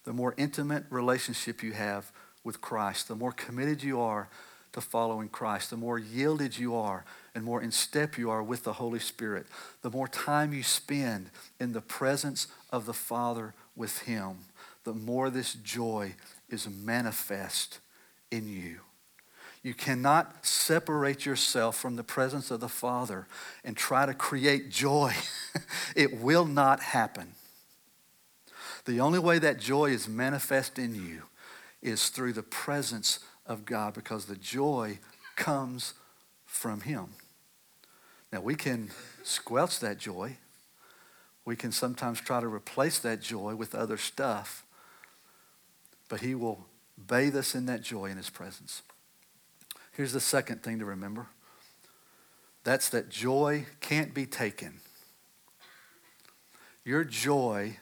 the 0.05 0.13
more 0.13 0.35
intimate 0.37 0.87
relationship 0.89 1.63
you 1.63 1.73
have 1.73 2.13
with 2.45 2.61
Christ, 2.61 3.09
the 3.09 3.15
more 3.15 3.33
committed 3.33 3.83
you 3.83 4.01
are 4.01 4.29
to 4.73 4.81
following 4.81 5.29
Christ, 5.29 5.71
the 5.71 5.77
more 5.77 5.99
yielded 5.99 6.57
you 6.57 6.77
are 6.77 7.05
and 7.35 7.45
more 7.45 7.61
in 7.63 7.73
step 7.73 8.17
you 8.17 8.31
are 8.31 8.43
with 8.43 8.65
the 8.65 8.75
Holy 8.75 9.01
Spirit, 9.01 9.47
the 9.83 9.91
more 9.91 10.09
time 10.09 10.53
you 10.53 10.63
spend 10.63 11.31
in 11.59 11.73
the 11.73 11.81
presence 11.81 12.47
of 12.71 12.87
the 12.87 12.95
Father 12.95 13.55
with 13.77 14.01
Him, 14.03 14.39
the 14.85 14.95
more 14.95 15.29
this 15.29 15.55
joy 15.55 16.15
is 16.49 16.69
manifest 16.69 17.81
in 18.31 18.49
you. 18.49 18.81
You 19.63 19.75
cannot 19.75 20.47
separate 20.47 21.27
yourself 21.27 21.77
from 21.77 21.97
the 21.97 22.05
presence 22.05 22.51
of 22.51 22.61
the 22.61 22.69
Father 22.69 23.27
and 23.63 23.77
try 23.77 24.07
to 24.07 24.15
create 24.15 24.71
joy. 24.71 25.15
it 25.97 26.19
will 26.19 26.47
not 26.47 26.81
happen. 26.81 27.33
The 28.87 29.01
only 29.01 29.19
way 29.19 29.39
that 29.39 29.61
joy 29.61 29.91
is 29.91 30.09
manifest 30.09 30.79
in 30.79 30.95
you 30.95 31.25
is 31.83 32.09
through 32.09 32.33
the 32.33 32.43
presence 32.43 33.21
of 33.47 33.65
God 33.65 33.95
because 33.95 34.27
the 34.27 34.37
joy 34.37 34.99
comes 35.37 35.95
from 36.45 36.83
Him. 36.83 37.09
Now, 38.33 38.41
we 38.41 38.55
can 38.55 38.91
squelch 39.23 39.81
that 39.81 39.99
joy. 39.99 40.37
We 41.45 41.57
can 41.57 41.73
sometimes 41.73 42.21
try 42.21 42.41
to 42.41 42.47
replace 42.47 42.99
that 43.01 43.21
joy 43.21 43.55
with 43.55 43.75
other 43.75 43.97
stuff, 43.97 44.65
but 46.09 46.21
He 46.21 46.35
will 46.35 46.67
bathe 47.09 47.37
us 47.37 47.55
in 47.55 47.67
that 47.67 47.83
joy 47.83 48.07
in 48.07 48.17
His 48.17 48.31
presence. 48.31 48.83
Here's 49.93 50.13
the 50.13 50.21
second 50.21 50.63
thing 50.63 50.79
to 50.79 50.85
remember 50.85 51.27
that's 52.63 52.91
that 52.91 53.09
joy 53.09 53.65
can't 53.81 54.13
be 54.13 54.27
taken. 54.27 54.81
Your 56.85 57.05
joy 57.05 57.79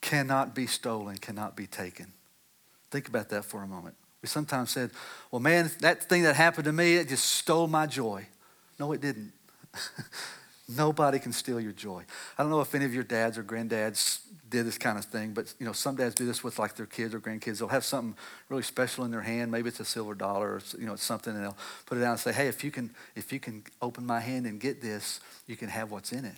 cannot 0.00 0.54
be 0.54 0.66
stolen, 0.66 1.18
cannot 1.18 1.56
be 1.56 1.66
taken. 1.66 2.12
Think 2.90 3.08
about 3.08 3.28
that 3.30 3.44
for 3.44 3.62
a 3.62 3.66
moment. 3.66 3.94
We 4.22 4.28
sometimes 4.28 4.70
said, 4.70 4.90
well, 5.30 5.40
man, 5.40 5.70
that 5.80 6.08
thing 6.08 6.22
that 6.22 6.34
happened 6.34 6.64
to 6.64 6.72
me, 6.72 6.96
it 6.96 7.08
just 7.08 7.24
stole 7.24 7.68
my 7.68 7.86
joy. 7.86 8.26
No, 8.78 8.92
it 8.92 9.00
didn't. 9.00 9.32
Nobody 10.68 11.18
can 11.18 11.32
steal 11.32 11.60
your 11.60 11.72
joy. 11.72 12.04
I 12.36 12.42
don't 12.42 12.50
know 12.50 12.60
if 12.60 12.74
any 12.74 12.84
of 12.84 12.92
your 12.92 13.04
dads 13.04 13.38
or 13.38 13.42
granddads 13.42 14.20
did 14.50 14.66
this 14.66 14.76
kind 14.76 14.98
of 14.98 15.04
thing, 15.04 15.32
but 15.32 15.54
you 15.58 15.66
know, 15.66 15.72
some 15.72 15.96
dads 15.96 16.14
do 16.14 16.26
this 16.26 16.44
with 16.44 16.58
like 16.58 16.74
their 16.74 16.86
kids 16.86 17.14
or 17.14 17.20
grandkids. 17.20 17.58
They'll 17.58 17.68
have 17.68 17.84
something 17.84 18.16
really 18.48 18.62
special 18.62 19.04
in 19.04 19.10
their 19.10 19.22
hand. 19.22 19.50
Maybe 19.50 19.68
it's 19.68 19.80
a 19.80 19.84
silver 19.84 20.14
dollar 20.14 20.54
or 20.54 20.62
you 20.78 20.86
know, 20.86 20.92
it's 20.92 21.02
something, 21.02 21.34
and 21.34 21.42
they'll 21.42 21.56
put 21.86 21.96
it 21.96 22.02
down 22.02 22.12
and 22.12 22.20
say, 22.20 22.32
"Hey, 22.32 22.48
if 22.48 22.62
you 22.62 22.70
can, 22.70 22.90
if 23.14 23.32
you 23.32 23.40
can 23.40 23.64
open 23.80 24.04
my 24.04 24.20
hand 24.20 24.46
and 24.46 24.60
get 24.60 24.82
this, 24.82 25.20
you 25.46 25.56
can 25.56 25.68
have 25.68 25.90
what's 25.90 26.12
in 26.12 26.24
it." 26.24 26.36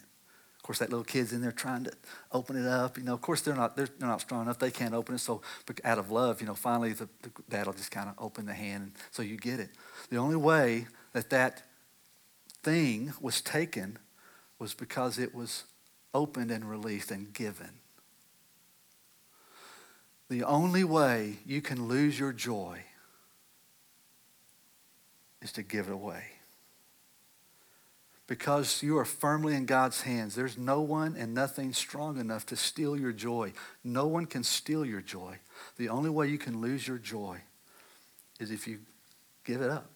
Of 0.70 0.74
course, 0.74 0.86
that 0.86 0.90
little 0.90 1.04
kid's 1.04 1.32
in 1.32 1.40
there 1.40 1.50
trying 1.50 1.82
to 1.82 1.92
open 2.30 2.56
it 2.56 2.64
up. 2.64 2.96
You 2.96 3.02
know, 3.02 3.12
of 3.12 3.20
course, 3.20 3.40
they're 3.40 3.56
not 3.56 3.76
they're, 3.76 3.88
they're 3.98 4.06
not 4.06 4.20
strong 4.20 4.42
enough. 4.42 4.60
They 4.60 4.70
can't 4.70 4.94
open 4.94 5.16
it. 5.16 5.18
So, 5.18 5.42
out 5.82 5.98
of 5.98 6.12
love, 6.12 6.40
you 6.40 6.46
know, 6.46 6.54
finally 6.54 6.92
the, 6.92 7.08
the 7.22 7.30
dad 7.48 7.66
will 7.66 7.72
just 7.72 7.90
kind 7.90 8.08
of 8.08 8.14
open 8.18 8.46
the 8.46 8.54
hand, 8.54 8.84
and 8.84 8.92
so 9.10 9.20
you 9.22 9.36
get 9.36 9.58
it. 9.58 9.70
The 10.10 10.18
only 10.18 10.36
way 10.36 10.86
that 11.12 11.28
that 11.30 11.64
thing 12.62 13.12
was 13.20 13.40
taken 13.40 13.98
was 14.60 14.72
because 14.72 15.18
it 15.18 15.34
was 15.34 15.64
opened 16.14 16.52
and 16.52 16.70
released 16.70 17.10
and 17.10 17.32
given. 17.32 17.80
The 20.28 20.44
only 20.44 20.84
way 20.84 21.38
you 21.44 21.62
can 21.62 21.88
lose 21.88 22.16
your 22.16 22.32
joy 22.32 22.84
is 25.42 25.50
to 25.50 25.64
give 25.64 25.88
it 25.88 25.92
away. 25.92 26.26
Because 28.30 28.80
you 28.80 28.96
are 28.96 29.04
firmly 29.04 29.56
in 29.56 29.66
God's 29.66 30.02
hands, 30.02 30.36
there's 30.36 30.56
no 30.56 30.82
one 30.82 31.16
and 31.18 31.34
nothing 31.34 31.72
strong 31.72 32.16
enough 32.16 32.46
to 32.46 32.54
steal 32.54 32.96
your 32.96 33.10
joy. 33.10 33.52
No 33.82 34.06
one 34.06 34.26
can 34.26 34.44
steal 34.44 34.84
your 34.84 35.00
joy. 35.00 35.40
The 35.78 35.88
only 35.88 36.10
way 36.10 36.28
you 36.28 36.38
can 36.38 36.60
lose 36.60 36.86
your 36.86 36.98
joy 36.98 37.38
is 38.38 38.52
if 38.52 38.68
you 38.68 38.78
give 39.42 39.60
it 39.60 39.68
up. 39.68 39.90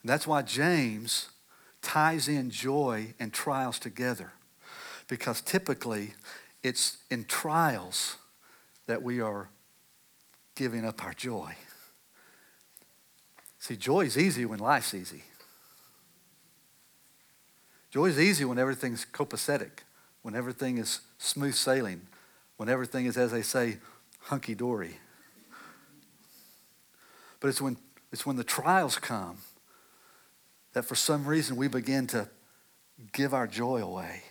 And 0.00 0.08
that's 0.08 0.28
why 0.28 0.42
James 0.42 1.30
ties 1.82 2.28
in 2.28 2.50
joy 2.50 3.14
and 3.18 3.32
trials 3.32 3.80
together 3.80 4.30
because 5.08 5.40
typically 5.40 6.14
it's 6.62 6.98
in 7.10 7.24
trials 7.24 8.14
that 8.86 9.02
we 9.02 9.20
are 9.20 9.48
giving 10.54 10.84
up 10.84 11.02
our 11.04 11.14
joy. 11.14 11.52
See, 13.58 13.74
joy 13.74 14.02
is 14.02 14.16
easy 14.16 14.44
when 14.44 14.60
life's 14.60 14.94
easy. 14.94 15.24
Joy 17.90 18.06
is 18.06 18.20
easy 18.20 18.44
when 18.44 18.58
everything's 18.58 19.06
copacetic, 19.06 19.80
when 20.22 20.34
everything 20.34 20.78
is 20.78 21.00
smooth 21.18 21.54
sailing, 21.54 22.02
when 22.56 22.68
everything 22.68 23.06
is, 23.06 23.16
as 23.16 23.32
they 23.32 23.42
say, 23.42 23.78
hunky 24.20 24.54
dory. 24.54 24.98
But 27.40 27.48
it's 27.48 27.62
when, 27.62 27.76
it's 28.12 28.26
when 28.26 28.36
the 28.36 28.44
trials 28.44 28.98
come 28.98 29.38
that 30.72 30.84
for 30.84 30.94
some 30.94 31.24
reason 31.24 31.56
we 31.56 31.68
begin 31.68 32.06
to 32.08 32.28
give 33.12 33.32
our 33.32 33.46
joy 33.46 33.82
away. 33.82 34.22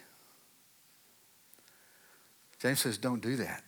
James 2.60 2.80
says, 2.80 2.98
don't 2.98 3.22
do 3.22 3.36
that 3.38 3.64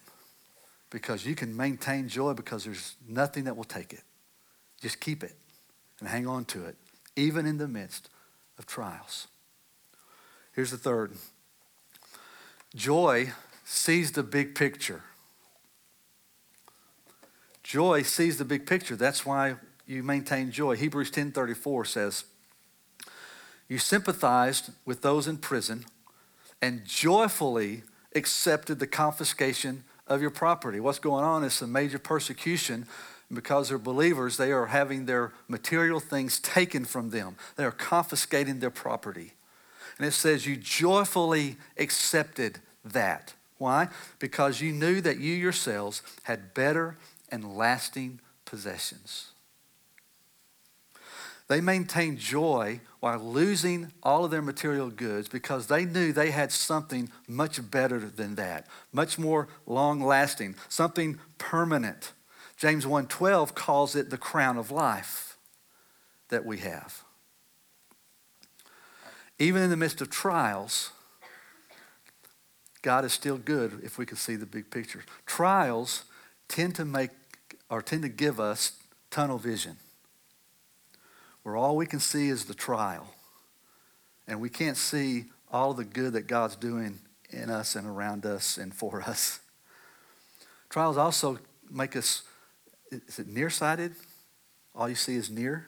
because 0.89 1.25
you 1.25 1.36
can 1.36 1.56
maintain 1.56 2.08
joy 2.08 2.34
because 2.34 2.65
there's 2.65 2.95
nothing 3.08 3.43
that 3.45 3.56
will 3.56 3.63
take 3.63 3.93
it. 3.93 4.04
Just 4.82 4.99
keep 4.99 5.23
it 5.23 5.36
and 5.99 6.10
hang 6.10 6.28
on 6.28 6.45
to 6.45 6.65
it, 6.65 6.75
even 7.15 7.45
in 7.45 7.58
the 7.58 7.67
midst 7.67 8.10
of 8.58 8.65
trials. 8.65 9.28
Here's 10.54 10.72
the 10.72 10.78
third 10.78 11.14
joy 12.76 13.32
sees 13.66 14.12
the 14.12 14.24
big 14.24 14.56
picture. 14.56 15.04
Joy 17.64 18.02
sees 18.02 18.38
the 18.38 18.46
big 18.46 18.66
picture. 18.66 18.96
That's 18.96 19.26
why 19.26 19.56
you 19.86 20.04
maintain 20.04 20.52
joy. 20.52 20.76
Hebrews 20.76 21.12
10:34 21.12 21.88
says, 21.88 22.26
you 23.68 23.78
sympathized 23.78 24.72
with 24.84 25.04
those 25.04 25.28
in 25.28 25.38
prison 25.38 25.86
and 26.62 26.84
joyfully 26.86 27.84
accepted 28.16 28.80
the 28.80 28.88
confiscation 28.88 29.84
of 30.08 30.22
your 30.22 30.32
property. 30.32 30.80
What's 30.80 31.00
going 31.00 31.24
on 31.24 31.44
is 31.44 31.54
some 31.54 31.72
major 31.72 32.00
persecution. 32.00 32.88
Because 33.32 33.70
they're 33.70 33.78
believers, 33.78 34.38
they 34.38 34.52
are 34.52 34.66
having 34.66 35.06
their 35.06 35.34
material 35.48 36.00
things 36.00 36.40
taken 36.40 36.84
from 36.84 37.12
them. 37.12 37.36
They 37.58 37.64
are 37.64 37.72
confiscating 37.72 38.60
their 38.60 38.72
property. 38.72 39.34
And 40.00 40.08
it 40.08 40.14
says, 40.14 40.48
You 40.48 40.56
joyfully 40.56 41.58
accepted 41.78 42.60
that. 42.86 43.34
Why? 43.58 43.90
Because 44.18 44.62
you 44.62 44.72
knew 44.72 45.02
that 45.02 45.20
you 45.20 45.34
yourselves 45.34 46.02
had 46.24 46.54
better 46.54 46.98
and 47.30 47.56
lasting 47.56 48.22
possessions. 48.46 49.32
They 51.50 51.62
maintained 51.62 52.20
joy 52.20 52.80
while 53.00 53.20
losing 53.20 53.92
all 54.04 54.24
of 54.24 54.32
their 54.32 54.42
material 54.42 54.90
goods 54.90 55.28
because 55.28 55.68
they 55.68 55.84
knew 55.84 56.14
they 56.14 56.32
had 56.32 56.52
something 56.52 57.10
much 57.28 57.70
better 57.70 58.00
than 58.00 58.36
that, 58.36 58.68
much 58.94 59.18
more 59.18 59.48
long 59.66 60.00
lasting, 60.00 60.56
something 60.70 61.20
permanent. 61.38 62.14
James 62.56 62.86
1:12 62.86 63.56
calls 63.56 63.96
it 63.96 64.10
the 64.10 64.18
crown 64.18 64.58
of 64.58 64.70
life 64.70 65.38
that 66.30 66.46
we 66.46 66.60
have. 66.60 67.04
Even 69.39 69.63
in 69.63 69.69
the 69.69 69.78
midst 69.78 70.02
of 70.02 70.10
trials, 70.10 70.91
God 72.82 73.06
is 73.06 73.13
still 73.13 73.38
good 73.38 73.80
if 73.84 73.97
we 73.97 74.06
can 74.06 74.17
see 74.17 74.36
the 74.36 74.45
big 74.45 74.69
picture. 74.69 75.04
Trials 75.25 76.04
tend 76.49 76.75
to 76.75 76.86
make 76.86 77.12
or 77.69 77.82
tend 77.82 78.02
to 78.04 78.10
give 78.10 78.39
us 78.39 78.73
tunnel 79.10 79.38
vision, 79.38 79.78
where 81.43 81.56
all 81.56 81.78
we 81.78 81.86
can 81.86 81.99
see 81.99 82.28
is 82.28 82.45
the 82.45 82.54
trial, 82.54 83.13
and 84.28 84.41
we 84.41 84.49
can't 84.49 84.78
see 84.78 85.25
all 85.52 85.73
the 85.73 85.86
good 85.86 86.13
that 86.13 86.28
God's 86.28 86.56
doing 86.56 86.99
in 87.30 87.49
us 87.49 87.75
and 87.75 87.88
around 87.88 88.25
us 88.25 88.58
and 88.58 88.73
for 88.73 89.02
us. 89.08 89.39
Trials 90.69 90.97
also 90.97 91.39
make 91.69 91.95
us, 91.95 92.23
is 92.91 93.19
it 93.19 93.28
nearsighted? 93.28 93.93
All 94.75 94.89
you 94.89 94.95
see 94.95 95.15
is 95.15 95.30
near. 95.30 95.67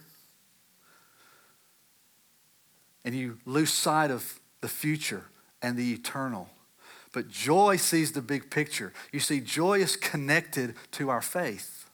And 3.03 3.15
you 3.15 3.39
lose 3.45 3.73
sight 3.73 4.11
of 4.11 4.39
the 4.61 4.67
future 4.67 5.25
and 5.61 5.77
the 5.77 5.93
eternal. 5.93 6.49
But 7.13 7.29
joy 7.29 7.77
sees 7.77 8.11
the 8.13 8.21
big 8.21 8.49
picture. 8.49 8.93
You 9.11 9.19
see, 9.19 9.41
joy 9.41 9.79
is 9.79 9.95
connected 9.95 10.75
to 10.91 11.09
our 11.09 11.21
faith. 11.21 11.89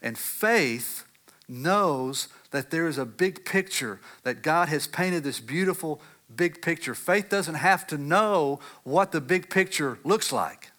And 0.00 0.16
faith 0.16 1.04
knows 1.48 2.28
that 2.50 2.70
there 2.70 2.86
is 2.86 2.98
a 2.98 3.04
big 3.04 3.44
picture, 3.44 4.00
that 4.22 4.42
God 4.42 4.68
has 4.68 4.86
painted 4.86 5.24
this 5.24 5.40
beautiful 5.40 6.00
big 6.34 6.62
picture. 6.62 6.94
Faith 6.94 7.28
doesn't 7.28 7.56
have 7.56 7.86
to 7.88 7.98
know 7.98 8.60
what 8.82 9.12
the 9.12 9.20
big 9.20 9.50
picture 9.50 9.98
looks 10.04 10.32
like. 10.32 10.70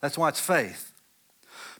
That's 0.00 0.18
why 0.18 0.28
it's 0.28 0.40
faith. 0.40 0.92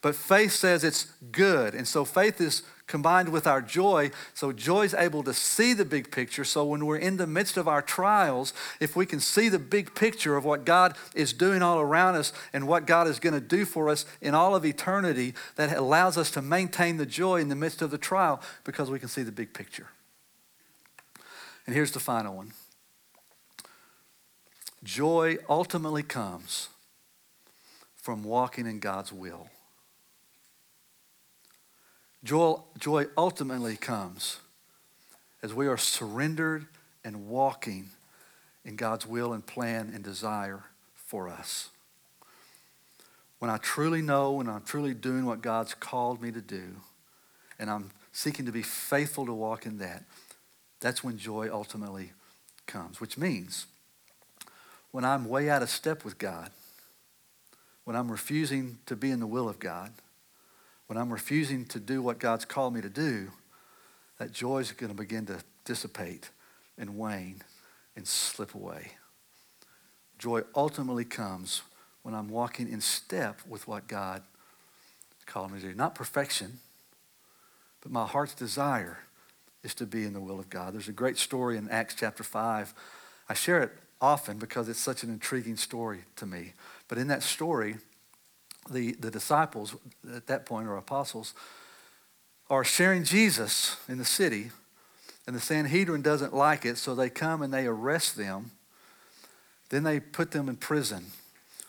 But 0.01 0.15
faith 0.15 0.53
says 0.53 0.85
it's 0.85 1.07
good. 1.33 1.75
And 1.75 1.87
so 1.87 2.05
faith 2.05 2.41
is 2.41 2.63
combined 2.89 3.29
with 3.29 3.47
our 3.47 3.63
joy. 3.63 4.11
So 4.35 4.51
joy 4.51 4.83
is 4.83 4.95
able 4.95 5.23
to 5.23 5.33
see 5.33 5.75
the 5.75 5.85
big 5.85 6.11
picture. 6.11 6.43
So 6.43 6.65
when 6.65 6.85
we're 6.87 6.97
in 6.97 7.19
the 7.19 7.27
midst 7.27 7.57
of 7.57 7.69
our 7.69 7.83
trials, 7.83 8.53
if 8.81 8.97
we 8.97 9.07
can 9.07 9.21
see 9.21 9.49
the 9.49 9.59
big 9.59 9.95
picture 9.95 10.37
of 10.37 10.45
what 10.45 10.65
God 10.65 10.97
is 11.15 11.33
doing 11.33 11.63
all 11.63 11.79
around 11.79 12.17
us 12.17 12.33
and 12.53 12.67
what 12.67 12.87
God 12.87 13.07
is 13.07 13.21
going 13.21 13.35
to 13.35 13.41
do 13.41 13.65
for 13.65 13.89
us 13.89 14.05
in 14.21 14.35
all 14.35 14.57
of 14.57 14.65
eternity, 14.65 15.35
that 15.55 15.77
allows 15.77 16.19
us 16.19 16.31
to 16.33 16.43
maintain 16.43 16.97
the 16.97 17.07
joy 17.07 17.41
in 17.41 17.49
the 17.49 17.55
midst 17.55 17.83
of 17.83 17.93
the 17.93 17.99
trial 17.99 18.41
because 18.65 18.91
we 18.91 18.99
can 18.99 19.09
see 19.09 19.23
the 19.23 19.31
big 19.31 19.55
picture. 19.55 19.89
And 21.67 21.75
here's 21.75 21.93
the 21.93 22.01
final 22.01 22.35
one 22.35 22.53
joy 24.83 25.37
ultimately 25.49 26.03
comes 26.03 26.69
from 27.97 28.25
walking 28.25 28.67
in 28.67 28.79
God's 28.79 29.13
will. 29.13 29.51
Joy, 32.25 32.57
joy 32.79 33.07
ultimately 33.17 33.77
comes 33.77 34.41
as 35.43 35.55
we 35.55 35.69
are 35.69 35.77
surrendered 35.77 36.67
and 37.05 37.29
walking 37.29 37.91
in 38.65 38.77
God's 38.77 39.07
will 39.07 39.33
and 39.33 39.47
plan 39.47 39.91
and 39.95 40.03
desire 40.03 40.65
for 40.95 41.29
us. 41.29 41.71
When 43.39 43.51
I 43.51 43.57
truly 43.59 44.03
know 44.03 44.41
and 44.41 44.51
I'm 44.51 44.63
truly 44.63 44.95
doing 44.95 45.25
what 45.25 45.43
God's 45.43 45.75
called 45.75 46.21
me 46.21 46.33
to 46.33 46.41
do, 46.41 46.77
and 47.59 47.71
I'm 47.71 47.93
seeking 48.13 48.47
to 48.47 48.53
be 48.53 48.63
faithful 48.63 49.27
to 49.27 49.33
walk 49.33 49.65
in 49.65 49.79
that, 49.79 50.03
that's 50.81 51.05
when 51.05 51.19
joy 51.19 51.49
ultimately 51.53 52.13
comes, 52.67 53.01
which 53.01 53.17
means 53.17 53.67
when 54.91 55.05
I'm 55.05 55.29
way 55.29 55.49
out 55.49 55.63
of 55.63 55.71
step 55.71 56.05
with 56.05 56.19
God, 56.19 56.51
when 57.85 57.95
I'm 57.95 58.11
refusing 58.11 58.79
to 58.87 58.97
be 58.97 59.11
in 59.11 59.21
the 59.21 59.27
will 59.27 59.49
of 59.49 59.59
God, 59.59 59.93
when 60.89 60.99
I'm 60.99 61.13
refusing 61.13 61.65
to 61.67 61.79
do 61.79 62.03
what 62.03 62.19
God's 62.19 62.45
called 62.45 62.75
me 62.75 62.81
to 62.81 62.89
do, 62.89 63.31
that 64.19 64.33
joy 64.33 64.59
is 64.59 64.73
going 64.73 64.91
to 64.91 64.97
begin 64.97 65.27
to 65.27 65.39
dissipate 65.65 66.31
and 66.77 66.99
wane 66.99 67.43
and 67.95 68.07
slip 68.07 68.55
away. 68.55 68.93
Joy 70.19 70.43
ultimately 70.57 71.05
comes 71.05 71.63
when 72.03 72.15
I'm 72.15 72.29
walking 72.29 72.73
in 72.73 72.81
step 72.81 73.41
with 73.49 73.69
what 73.69 73.87
God 73.87 74.23
called 75.27 75.53
me 75.53 75.61
to 75.61 75.69
do. 75.69 75.75
Not 75.75 75.95
perfection, 75.95 76.59
but 77.83 77.93
my 77.93 78.07
heart's 78.07 78.35
desire 78.35 79.01
is 79.63 79.75
to 79.75 79.87
be 79.87 80.05
in 80.05 80.15
the 80.15 80.21
will 80.21 80.41
of 80.41 80.49
God. 80.49 80.73
There's 80.73 80.89
a 80.89 80.93
great 80.93 81.19
story 81.19 81.59
in 81.59 81.69
Acts 81.69 81.95
chapter 81.95 82.25
5. 82.25 82.73
I 83.29 83.35
share 83.35 83.63
it 83.63 83.73
often 84.01 84.39
because 84.39 84.69
it's 84.69 84.81
such 84.81 85.03
an 85.03 85.11
intriguing 85.11 85.57
story 85.57 86.05
to 86.17 86.25
me. 86.25 86.55
But 86.89 86.99
in 86.99 87.09
that 87.09 87.23
story, 87.23 87.77
the, 88.71 88.93
the 88.93 89.11
disciples 89.11 89.75
at 90.15 90.27
that 90.27 90.47
point, 90.47 90.69
or 90.69 90.77
apostles, 90.77 91.35
are 92.51 92.65
sharing 92.65 93.05
Jesus 93.05 93.77
in 93.89 93.99
the 93.99 94.05
city, 94.05 94.51
and 95.27 95.37
the 95.37 95.41
Sanhedrin 95.41 96.03
doesn't 96.03 96.35
like 96.35 96.65
it, 96.65 96.79
so 96.79 96.95
they 96.95 97.11
come 97.11 97.43
and 97.43 97.53
they 97.53 97.67
arrest 97.67 98.17
them. 98.17 98.53
Then 99.69 99.83
they 99.83 100.01
put 100.01 100.31
them 100.31 100.49
in 100.49 100.57
prison. 100.57 101.07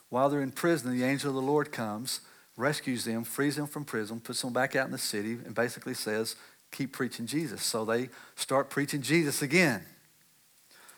While 0.08 0.30
they're 0.30 0.40
in 0.40 0.52
prison, 0.52 0.96
the 0.96 1.04
angel 1.04 1.28
of 1.28 1.34
the 1.34 1.42
Lord 1.42 1.70
comes, 1.70 2.20
rescues 2.56 3.04
them, 3.04 3.24
frees 3.24 3.56
them 3.56 3.66
from 3.66 3.84
prison, 3.84 4.20
puts 4.20 4.40
them 4.40 4.52
back 4.52 4.74
out 4.74 4.86
in 4.86 4.92
the 4.92 4.98
city, 4.98 5.32
and 5.32 5.54
basically 5.54 5.94
says, 5.94 6.36
Keep 6.72 6.92
preaching 6.92 7.26
Jesus. 7.26 7.62
So 7.62 7.84
they 7.84 8.10
start 8.36 8.70
preaching 8.70 9.02
Jesus 9.02 9.42
again. 9.42 9.82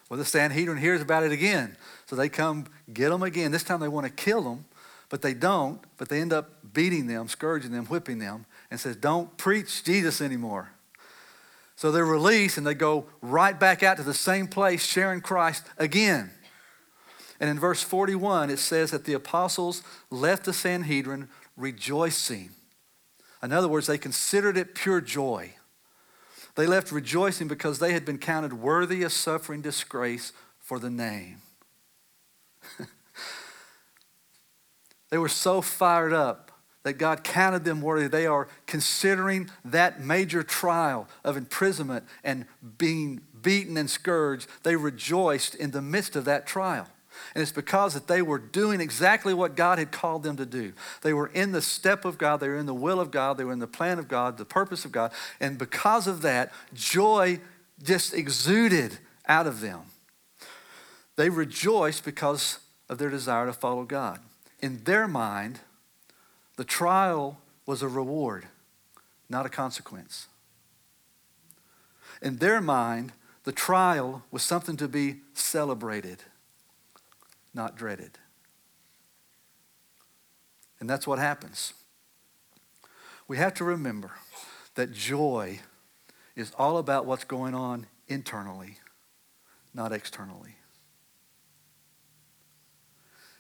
Well, 0.09 0.19
the 0.19 0.25
Sanhedrin 0.25 0.77
hears 0.77 1.01
about 1.01 1.23
it 1.25 1.33
again. 1.33 1.77
So 2.05 2.15
they 2.15 2.29
come 2.29 2.67
get 2.93 3.09
them 3.09 3.23
again. 3.23 3.51
This 3.51 3.63
time 3.63 3.81
they 3.81 3.89
want 3.89 4.07
to 4.07 4.13
kill 4.13 4.43
them. 4.43 4.67
But 5.13 5.21
they 5.21 5.35
don't, 5.35 5.79
but 5.99 6.09
they 6.09 6.23
end 6.23 6.33
up 6.33 6.73
beating 6.73 7.07
them, 7.07 7.29
scourging 7.29 7.71
them, 7.71 7.85
whipping 7.85 8.19
them, 8.19 8.47
and 8.71 8.81
says, 8.81 8.97
Don't 8.97 9.37
preach 9.37 9.85
Jesus 9.85 10.23
anymore. 10.23 10.73
So 11.77 11.93
they're 11.93 12.07
released 12.07 12.57
and 12.57 12.67
they 12.67 12.73
go 12.73 13.05
right 13.21 13.61
back 13.61 13.83
out 13.83 13.99
to 13.99 14.05
the 14.05 14.15
same 14.15 14.47
place 14.47 14.87
sharing 14.87 15.21
Christ 15.21 15.67
again. 15.77 16.31
And 17.39 17.51
in 17.51 17.59
verse 17.59 17.83
41, 17.83 18.49
it 18.49 18.59
says 18.59 18.91
that 18.93 19.05
the 19.05 19.13
apostles 19.13 19.83
left 20.09 20.47
the 20.47 20.55
Sanhedrin 20.55 21.29
rejoicing. 21.59 22.53
In 23.43 23.53
other 23.53 23.69
words, 23.69 23.89
they 23.89 23.99
considered 23.99 24.57
it 24.57 24.75
pure 24.75 25.03
joy. 25.03 25.53
They 26.55 26.67
left 26.67 26.91
rejoicing 26.91 27.49
because 27.49 27.81
they 27.81 27.93
had 27.93 28.07
been 28.07 28.17
counted 28.17 28.55
worthy 28.55 29.03
of 29.03 29.13
suffering 29.13 29.61
disgrace 29.61 30.33
for 30.59 30.79
the 30.79 30.89
name. 30.89 31.43
They 35.13 35.19
were 35.19 35.29
so 35.29 35.61
fired 35.61 36.15
up 36.15 36.51
that 36.85 36.95
God 36.95 37.23
counted 37.23 37.65
them 37.65 37.83
worthy. 37.83 38.09
They 38.09 38.25
are 38.25 38.49
considering 38.67 39.51
that 39.63 40.01
major 40.01 40.43
trial 40.43 41.07
of 41.23 41.37
imprisonment 41.37 42.07
and 42.25 42.47
being 42.79 43.21
beaten 43.43 43.77
and 43.77 43.91
scourged. 43.91 44.49
They 44.63 44.75
rejoiced 44.75 45.55
in 45.55 45.73
the 45.73 45.83
midst 45.83 46.17
of 46.17 46.25
that 46.25 46.47
trial. 46.47 46.89
And 47.35 47.43
it's 47.43 47.53
because 47.53 47.93
that 47.93 48.07
they 48.07 48.23
were 48.23 48.39
doing 48.39 48.81
exactly 48.81 49.35
what 49.35 49.55
God 49.55 49.79
had 49.79 49.93
called 49.93 50.23
them 50.23 50.39
to 50.39 50.47
do. 50.47 50.73
They 51.03 51.13
were 51.13 51.27
in 51.27 51.53
the 51.53 51.61
step 51.61 52.07
of 52.07 52.17
God, 52.17 52.41
they 52.41 52.49
were 52.49 52.57
in 52.57 52.65
the 52.65 52.73
will 52.73 52.99
of 52.99 53.11
God, 53.11 53.37
they 53.37 53.45
were 53.45 53.53
in 53.53 53.59
the 53.59 53.67
plan 53.67 53.99
of 53.99 54.09
God, 54.09 54.39
the 54.39 54.47
purpose 54.47 54.87
of 54.87 54.93
God. 54.93 55.13
And 55.41 55.59
because 55.59 56.07
of 56.07 56.23
that, 56.23 56.55
joy 56.73 57.39
just 57.83 58.15
exuded 58.15 58.97
out 59.29 59.47
of 59.47 59.61
them. 59.61 59.83
They 61.17 61.29
rejoiced 61.29 62.03
because 62.03 62.61
of 62.89 62.97
their 62.97 63.11
desire 63.11 63.45
to 63.45 63.53
follow 63.53 63.85
God 63.85 64.19
in 64.63 64.85
their 64.85 65.09
mind, 65.09 65.61
the 66.57 66.65
trial 66.65 67.41
was 67.67 67.83
a 67.83 67.89
reward, 67.89 68.47
not 69.29 69.45
a 69.45 69.49
consequence. 69.49 70.29
In 72.23 72.37
their 72.37 72.61
mind, 72.61 73.13
the 73.43 73.53
trial 73.53 74.23
was 74.31 74.45
something 74.45 74.77
to 74.77 74.87
be 74.87 75.17
celebrated, 75.35 76.23
not 77.53 77.77
dreaded. 77.77 78.13
And 80.79 80.89
that's 80.89 81.07
what 81.07 81.19
happens. 81.19 81.75
We 83.27 83.39
have 83.39 83.55
to 83.55 83.65
remember 83.65 84.13
that 84.77 84.93
joy 84.93 85.61
is 86.37 86.53
all 86.57 86.79
about 86.79 87.05
what's 87.05 87.25
going 87.25 87.55
on 87.55 87.87
internally, 88.09 88.79
not 89.75 89.93
externally 89.93 90.57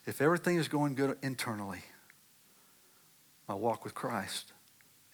if 0.06 0.20
everything 0.20 0.56
is 0.56 0.68
going 0.68 0.94
good 0.94 1.16
internally, 1.22 1.82
my 3.48 3.54
walk 3.54 3.84
with 3.84 3.94
Christ, 3.94 4.52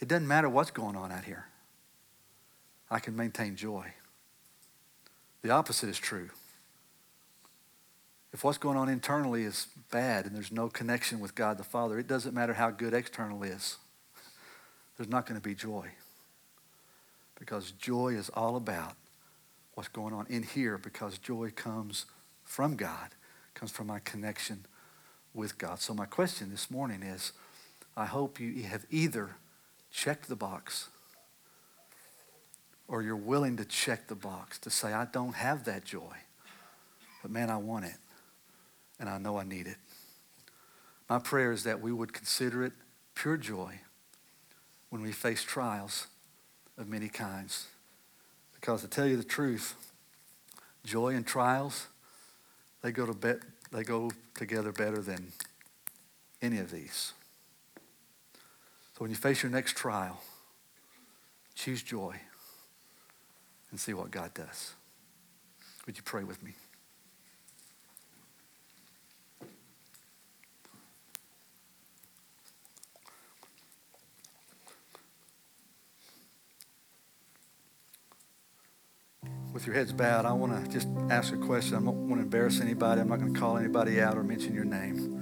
it 0.00 0.08
doesn't 0.08 0.26
matter 0.26 0.48
what's 0.48 0.70
going 0.70 0.96
on 0.96 1.12
out 1.12 1.24
here. 1.24 1.46
I 2.90 2.98
can 2.98 3.16
maintain 3.16 3.56
joy. 3.56 3.92
The 5.42 5.50
opposite 5.50 5.88
is 5.88 5.98
true. 5.98 6.30
If 8.32 8.44
what's 8.44 8.58
going 8.58 8.76
on 8.76 8.88
internally 8.88 9.44
is 9.44 9.66
bad 9.90 10.26
and 10.26 10.34
there's 10.34 10.52
no 10.52 10.68
connection 10.68 11.20
with 11.20 11.34
God 11.34 11.58
the 11.58 11.64
Father, 11.64 11.98
it 11.98 12.06
doesn't 12.06 12.34
matter 12.34 12.54
how 12.54 12.70
good 12.70 12.94
external 12.94 13.42
is. 13.42 13.76
There's 14.96 15.08
not 15.08 15.26
going 15.26 15.40
to 15.40 15.46
be 15.46 15.54
joy. 15.54 15.88
Because 17.38 17.70
joy 17.72 18.08
is 18.08 18.28
all 18.30 18.56
about 18.56 18.96
what's 19.74 19.88
going 19.88 20.12
on 20.12 20.26
in 20.28 20.42
here 20.42 20.76
because 20.76 21.18
joy 21.18 21.52
comes 21.54 22.04
from 22.42 22.76
God, 22.76 23.10
comes 23.54 23.70
from 23.70 23.86
my 23.86 24.00
connection 24.00 24.66
with 25.38 25.56
God. 25.56 25.80
So, 25.80 25.94
my 25.94 26.04
question 26.04 26.50
this 26.50 26.70
morning 26.70 27.02
is 27.02 27.32
I 27.96 28.04
hope 28.04 28.40
you 28.40 28.64
have 28.64 28.84
either 28.90 29.36
checked 29.90 30.28
the 30.28 30.36
box 30.36 30.88
or 32.88 33.02
you're 33.02 33.16
willing 33.16 33.56
to 33.56 33.64
check 33.64 34.08
the 34.08 34.14
box 34.14 34.58
to 34.58 34.70
say, 34.70 34.92
I 34.92 35.04
don't 35.04 35.34
have 35.34 35.64
that 35.64 35.84
joy, 35.84 36.16
but 37.22 37.30
man, 37.30 37.50
I 37.50 37.56
want 37.56 37.84
it, 37.84 37.96
and 38.98 39.08
I 39.08 39.18
know 39.18 39.38
I 39.38 39.44
need 39.44 39.66
it. 39.66 39.76
My 41.08 41.18
prayer 41.18 41.52
is 41.52 41.62
that 41.64 41.80
we 41.80 41.92
would 41.92 42.12
consider 42.12 42.64
it 42.64 42.72
pure 43.14 43.36
joy 43.36 43.80
when 44.90 45.02
we 45.02 45.12
face 45.12 45.42
trials 45.42 46.08
of 46.76 46.88
many 46.88 47.08
kinds. 47.08 47.68
Because 48.54 48.82
to 48.82 48.88
tell 48.88 49.06
you 49.06 49.16
the 49.16 49.22
truth, 49.22 49.74
joy 50.84 51.14
and 51.14 51.26
trials, 51.26 51.86
they 52.82 52.90
go, 52.90 53.06
to 53.06 53.14
be- 53.14 53.34
they 53.70 53.84
go 53.84 54.10
together 54.34 54.72
better 54.72 55.00
than 55.00 55.32
any 56.40 56.58
of 56.58 56.70
these. 56.70 57.12
So 58.94 59.00
when 59.04 59.10
you 59.10 59.16
face 59.16 59.42
your 59.42 59.52
next 59.52 59.76
trial, 59.76 60.20
choose 61.54 61.82
joy 61.82 62.16
and 63.70 63.78
see 63.78 63.92
what 63.92 64.10
God 64.10 64.32
does. 64.34 64.74
Would 65.86 65.96
you 65.96 66.02
pray 66.02 66.24
with 66.24 66.42
me? 66.42 66.54
With 79.52 79.66
your 79.66 79.74
heads 79.74 79.92
bowed, 79.92 80.24
I 80.24 80.32
want 80.32 80.64
to 80.64 80.70
just 80.70 80.88
ask 81.10 81.32
a 81.32 81.36
question. 81.36 81.74
I 81.74 81.78
don't 81.78 82.08
want 82.08 82.20
to 82.20 82.24
embarrass 82.24 82.60
anybody. 82.60 83.00
I'm 83.00 83.08
not 83.08 83.18
going 83.20 83.32
to 83.32 83.40
call 83.40 83.56
anybody 83.56 84.00
out 84.00 84.16
or 84.16 84.22
mention 84.22 84.54
your 84.54 84.64
name. 84.64 85.14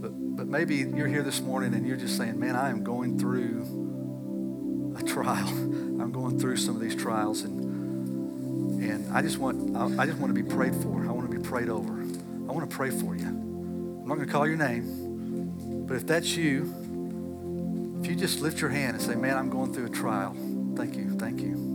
But, 0.00 0.10
but 0.36 0.46
maybe 0.46 0.76
you're 0.76 1.06
here 1.06 1.22
this 1.22 1.40
morning 1.40 1.74
and 1.74 1.86
you're 1.86 1.96
just 1.96 2.16
saying, 2.16 2.38
man, 2.40 2.56
I 2.56 2.70
am 2.70 2.82
going 2.82 3.18
through 3.18 4.96
a 4.98 5.02
trial. 5.02 5.48
I'm 5.48 6.12
going 6.12 6.38
through 6.38 6.56
some 6.56 6.74
of 6.74 6.80
these 6.80 6.96
trials. 6.96 7.42
And, 7.42 8.80
and 8.82 9.12
I 9.16 9.22
just 9.22 9.38
want, 9.38 9.76
I 9.98 10.06
just 10.06 10.18
want 10.18 10.34
to 10.34 10.42
be 10.42 10.48
prayed 10.48 10.74
for. 10.76 11.06
I 11.06 11.12
want 11.12 11.30
to 11.30 11.36
be 11.36 11.42
prayed 11.42 11.68
over. 11.68 11.92
I 11.92 12.52
want 12.52 12.68
to 12.68 12.76
pray 12.76 12.90
for 12.90 13.14
you. 13.14 13.26
I'm 13.26 14.06
not 14.06 14.16
going 14.16 14.26
to 14.26 14.32
call 14.32 14.46
your 14.46 14.56
name. 14.56 15.86
But 15.86 15.96
if 15.96 16.06
that's 16.06 16.36
you, 16.36 18.00
if 18.00 18.08
you 18.08 18.16
just 18.16 18.40
lift 18.40 18.60
your 18.60 18.70
hand 18.70 18.96
and 18.96 19.02
say, 19.02 19.14
man, 19.14 19.36
I'm 19.36 19.50
going 19.50 19.72
through 19.72 19.86
a 19.86 19.90
trial. 19.90 20.34
Thank 20.74 20.96
you. 20.96 21.10
Thank 21.18 21.40
you. 21.40 21.71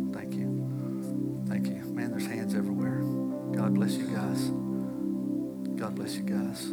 God 3.67 3.75
bless 3.75 3.95
you 3.97 4.07
guys. 4.07 4.43
God 5.77 5.93
bless 5.93 6.15
you 6.15 6.23
guys. 6.23 6.67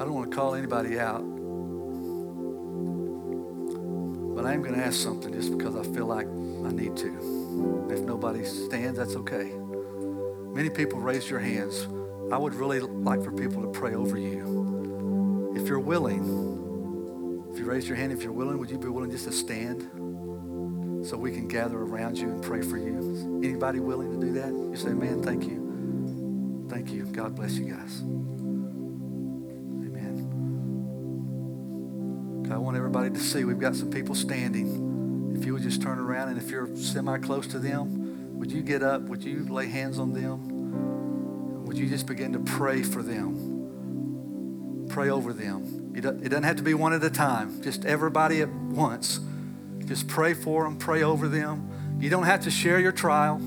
I 0.00 0.04
don't 0.04 0.14
want 0.14 0.30
to 0.30 0.36
call 0.36 0.54
anybody 0.54 1.00
out, 1.00 1.24
but 4.36 4.46
I 4.46 4.52
am 4.52 4.62
going 4.62 4.76
to 4.76 4.86
ask 4.86 5.00
something 5.00 5.32
just 5.32 5.58
because 5.58 5.74
I 5.74 5.82
feel 5.92 6.06
like 6.06 6.28
I 6.28 6.70
need 6.70 6.96
to. 6.98 7.88
If 7.90 8.02
nobody 8.02 8.44
stands, 8.44 9.00
that's 9.00 9.16
okay. 9.16 9.50
Many 10.54 10.70
people 10.70 11.00
raise 11.00 11.28
your 11.28 11.40
hands. 11.40 11.88
I 12.32 12.38
would 12.38 12.54
really 12.54 12.78
like 12.78 13.24
for 13.24 13.32
people 13.32 13.60
to 13.62 13.76
pray 13.76 13.96
over 13.96 14.16
you. 14.16 15.52
If 15.56 15.66
you're 15.66 15.80
willing, 15.80 17.48
if 17.52 17.58
you 17.58 17.64
raise 17.64 17.88
your 17.88 17.96
hand, 17.96 18.12
if 18.12 18.22
you're 18.22 18.32
willing, 18.32 18.58
would 18.58 18.70
you 18.70 18.78
be 18.78 18.86
willing 18.86 19.10
just 19.10 19.24
to 19.24 19.32
stand 19.32 19.90
so 21.12 21.18
we 21.18 21.30
can 21.30 21.46
gather 21.46 21.76
around 21.76 22.16
you 22.16 22.30
and 22.30 22.42
pray 22.42 22.62
for 22.62 22.78
you? 22.78 23.40
Anybody 23.44 23.80
willing 23.80 24.18
to 24.18 24.26
do 24.26 24.32
that? 24.32 24.48
You 24.48 24.74
say, 24.76 24.94
man, 24.94 25.22
thank 25.22 25.44
you. 25.44 26.66
Thank 26.70 26.90
you. 26.90 27.04
God 27.04 27.34
bless 27.36 27.52
you 27.58 27.66
guys. 27.66 28.00
Amen. 29.84 30.08
I 32.50 32.56
want 32.56 32.78
everybody 32.78 33.10
to 33.10 33.20
see 33.20 33.44
we've 33.44 33.58
got 33.58 33.76
some 33.76 33.90
people 33.90 34.14
standing. 34.14 35.34
If 35.36 35.44
you 35.44 35.52
would 35.52 35.62
just 35.62 35.82
turn 35.82 35.98
around 35.98 36.30
and 36.30 36.38
if 36.38 36.48
you're 36.48 36.74
semi 36.76 37.18
close 37.18 37.46
to 37.48 37.58
them, 37.58 38.38
would 38.38 38.50
you 38.50 38.62
get 38.62 38.82
up? 38.82 39.02
Would 39.02 39.22
you 39.22 39.46
lay 39.52 39.66
hands 39.66 39.98
on 39.98 40.14
them? 40.14 41.66
Would 41.66 41.76
you 41.76 41.90
just 41.90 42.06
begin 42.06 42.32
to 42.32 42.38
pray 42.38 42.82
for 42.82 43.02
them? 43.02 44.86
Pray 44.88 45.10
over 45.10 45.34
them. 45.34 45.92
It 45.94 46.00
doesn't 46.00 46.44
have 46.44 46.56
to 46.56 46.62
be 46.62 46.72
one 46.72 46.94
at 46.94 47.04
a 47.04 47.10
time, 47.10 47.60
just 47.60 47.84
everybody 47.84 48.40
at 48.40 48.48
once. 48.48 49.20
Just 49.86 50.08
pray 50.08 50.34
for 50.34 50.64
them, 50.64 50.76
pray 50.76 51.02
over 51.02 51.28
them. 51.28 51.98
You 52.00 52.10
don't 52.10 52.24
have 52.24 52.42
to 52.42 52.50
share 52.50 52.80
your 52.80 52.92
trial, 52.92 53.40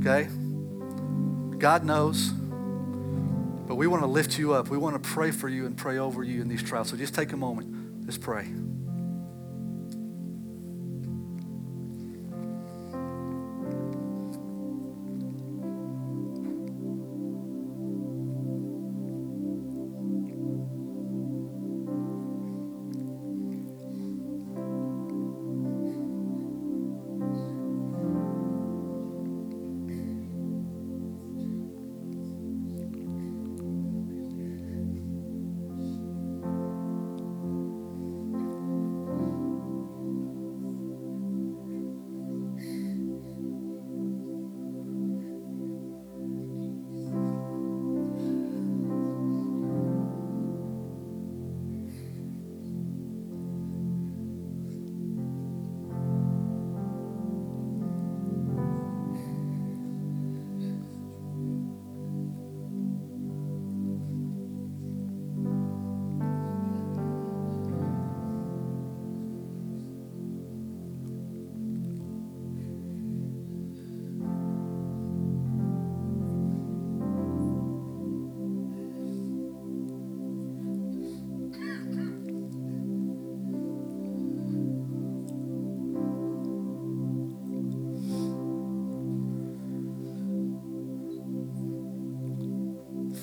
okay? 0.00 0.28
God 1.58 1.84
knows. 1.84 2.30
But 3.68 3.74
we 3.74 3.86
want 3.86 4.02
to 4.02 4.06
lift 4.06 4.38
you 4.38 4.54
up. 4.54 4.68
We 4.68 4.78
want 4.78 5.02
to 5.02 5.08
pray 5.08 5.30
for 5.30 5.48
you 5.48 5.66
and 5.66 5.76
pray 5.76 5.98
over 5.98 6.22
you 6.22 6.40
in 6.40 6.48
these 6.48 6.62
trials. 6.62 6.88
So 6.88 6.96
just 6.96 7.14
take 7.14 7.32
a 7.32 7.36
moment. 7.36 8.06
Let's 8.06 8.16
pray. 8.16 8.48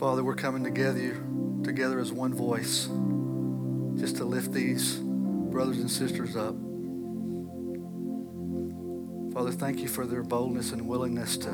Father, 0.06 0.24
we're 0.24 0.36
coming 0.36 0.63
together, 0.63 1.20
together 1.63 2.00
as 2.00 2.12
one 2.12 2.32
voice 2.32 2.88
just 4.00 4.18
to 4.18 4.24
lift 4.24 4.54
these 4.54 4.98
brothers 4.98 5.80
and 5.80 5.89
sisters 5.89 6.36
up. 6.36 6.54
Father, 9.34 9.52
thank 9.52 9.80
you 9.80 9.88
for 9.88 10.06
their 10.06 10.22
boldness 10.22 10.74
and 10.74 10.88
willingness 10.88 11.38
to 11.38 11.50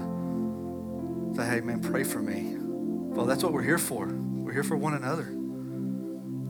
say, 1.33 1.45
hey, 1.45 1.61
man, 1.61 1.79
pray 1.79 2.03
for 2.03 2.19
me. 2.19 2.57
Father, 3.15 3.29
that's 3.29 3.41
what 3.41 3.53
we're 3.53 3.63
here 3.63 3.77
for. 3.77 4.07
We're 4.07 4.51
here 4.51 4.65
for 4.65 4.75
one 4.75 4.95
another, 4.95 5.27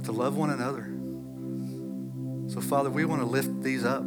to 0.05 0.11
love 0.11 0.35
one 0.35 0.49
another. 0.49 0.91
So, 2.51 2.61
Father, 2.61 2.89
we 2.89 3.05
want 3.05 3.21
to 3.21 3.27
lift 3.27 3.61
these 3.61 3.85
up. 3.85 4.01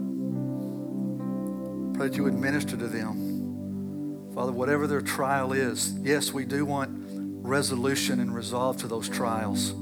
Pray 1.95 2.09
that 2.09 2.16
you 2.16 2.24
would 2.24 2.34
minister 2.34 2.76
to 2.76 2.88
them. 2.88 4.32
Father, 4.34 4.51
whatever 4.51 4.88
their 4.88 5.01
trial 5.01 5.53
is, 5.53 5.95
yes, 6.03 6.32
we 6.32 6.45
do 6.45 6.64
want 6.64 7.03
resolution 7.45 8.18
and 8.20 8.34
resolve 8.34 8.78
to 8.78 8.88
those 8.88 9.09
trials. 9.09 9.74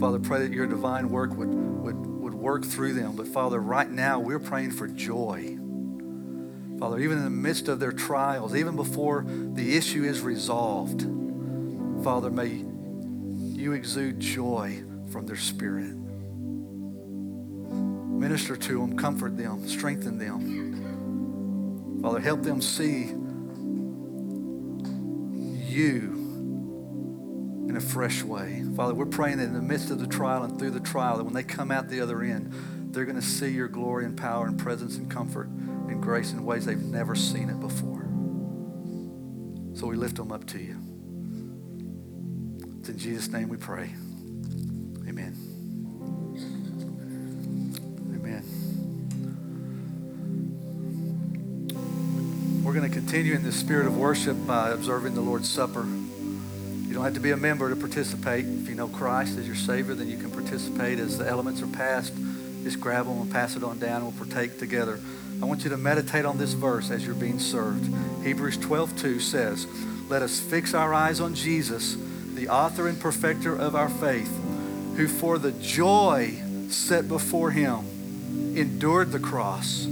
Father, 0.00 0.18
pray 0.18 0.40
that 0.40 0.52
your 0.52 0.66
divine 0.66 1.10
work 1.10 1.32
would, 1.36 1.48
would, 1.48 1.96
would 1.96 2.34
work 2.34 2.64
through 2.64 2.94
them. 2.94 3.14
But 3.14 3.28
Father, 3.28 3.60
right 3.60 3.88
now 3.88 4.18
we're 4.18 4.40
praying 4.40 4.72
for 4.72 4.88
joy. 4.88 5.56
Father, 6.78 6.98
even 6.98 7.18
in 7.18 7.24
the 7.24 7.30
midst 7.30 7.68
of 7.68 7.78
their 7.78 7.92
trials, 7.92 8.54
even 8.54 8.74
before 8.76 9.24
the 9.26 9.76
issue 9.76 10.02
is 10.04 10.20
resolved, 10.20 11.06
Father, 12.02 12.30
may 12.30 12.64
you 13.56 13.72
exude 13.72 14.18
joy 14.18 14.82
from 15.10 15.26
their 15.26 15.36
spirit. 15.36 15.94
Minister 18.18 18.56
to 18.56 18.80
them, 18.80 18.96
comfort 18.96 19.36
them, 19.36 19.66
strengthen 19.68 20.18
them. 20.18 22.00
Father, 22.02 22.18
help 22.20 22.42
them 22.42 22.60
see 22.60 23.12
you 25.72 26.17
a 27.78 27.80
fresh 27.80 28.22
way. 28.24 28.62
Father, 28.76 28.92
we're 28.92 29.06
praying 29.06 29.38
that 29.38 29.44
in 29.44 29.54
the 29.54 29.62
midst 29.62 29.90
of 29.90 30.00
the 30.00 30.06
trial 30.06 30.42
and 30.42 30.58
through 30.58 30.72
the 30.72 30.80
trial, 30.80 31.16
that 31.18 31.24
when 31.24 31.32
they 31.32 31.44
come 31.44 31.70
out 31.70 31.88
the 31.88 32.00
other 32.00 32.22
end, 32.22 32.52
they're 32.92 33.04
going 33.04 33.14
to 33.14 33.22
see 33.22 33.50
your 33.50 33.68
glory 33.68 34.04
and 34.04 34.16
power 34.16 34.46
and 34.46 34.58
presence 34.58 34.96
and 34.96 35.08
comfort 35.08 35.46
and 35.46 36.02
grace 36.02 36.32
in 36.32 36.44
ways 36.44 36.66
they've 36.66 36.76
never 36.76 37.14
seen 37.14 37.48
it 37.48 37.60
before. 37.60 38.02
So 39.78 39.86
we 39.86 39.94
lift 39.94 40.16
them 40.16 40.32
up 40.32 40.44
to 40.48 40.58
you. 40.58 40.76
It's 42.80 42.88
in 42.88 42.98
Jesus' 42.98 43.28
name 43.28 43.48
we 43.48 43.56
pray. 43.56 43.94
Amen. 45.06 45.36
Amen. 48.12 48.44
We're 52.64 52.74
going 52.74 52.90
to 52.90 52.94
continue 52.94 53.34
in 53.34 53.44
the 53.44 53.52
spirit 53.52 53.86
of 53.86 53.96
worship 53.96 54.36
by 54.48 54.70
observing 54.70 55.14
the 55.14 55.20
Lord's 55.20 55.48
Supper. 55.48 55.86
You 56.98 57.04
don't 57.04 57.12
have 57.12 57.22
to 57.22 57.28
be 57.28 57.30
a 57.30 57.36
member 57.36 57.70
to 57.70 57.76
participate. 57.76 58.44
If 58.44 58.68
you 58.68 58.74
know 58.74 58.88
Christ 58.88 59.38
as 59.38 59.46
your 59.46 59.54
Savior, 59.54 59.94
then 59.94 60.08
you 60.08 60.16
can 60.16 60.32
participate 60.32 60.98
as 60.98 61.16
the 61.16 61.28
elements 61.28 61.62
are 61.62 61.68
passed. 61.68 62.12
Just 62.64 62.80
grab 62.80 63.06
them 63.06 63.20
and 63.20 63.30
pass 63.30 63.54
it 63.54 63.62
on 63.62 63.78
down. 63.78 64.02
And 64.02 64.06
we'll 64.06 64.26
partake 64.26 64.58
together. 64.58 64.98
I 65.40 65.44
want 65.44 65.62
you 65.62 65.70
to 65.70 65.76
meditate 65.76 66.24
on 66.24 66.38
this 66.38 66.54
verse 66.54 66.90
as 66.90 67.06
you're 67.06 67.14
being 67.14 67.38
served. 67.38 67.88
Hebrews 68.24 68.56
12:2 68.56 69.20
says, 69.20 69.68
"Let 70.08 70.22
us 70.22 70.40
fix 70.40 70.74
our 70.74 70.92
eyes 70.92 71.20
on 71.20 71.36
Jesus, 71.36 71.96
the 72.34 72.48
author 72.48 72.88
and 72.88 72.98
perfecter 72.98 73.54
of 73.54 73.76
our 73.76 73.88
faith, 73.88 74.32
who 74.96 75.06
for 75.06 75.38
the 75.38 75.52
joy 75.52 76.34
set 76.68 77.06
before 77.06 77.52
him 77.52 77.78
endured 78.56 79.12
the 79.12 79.20
cross, 79.20 79.86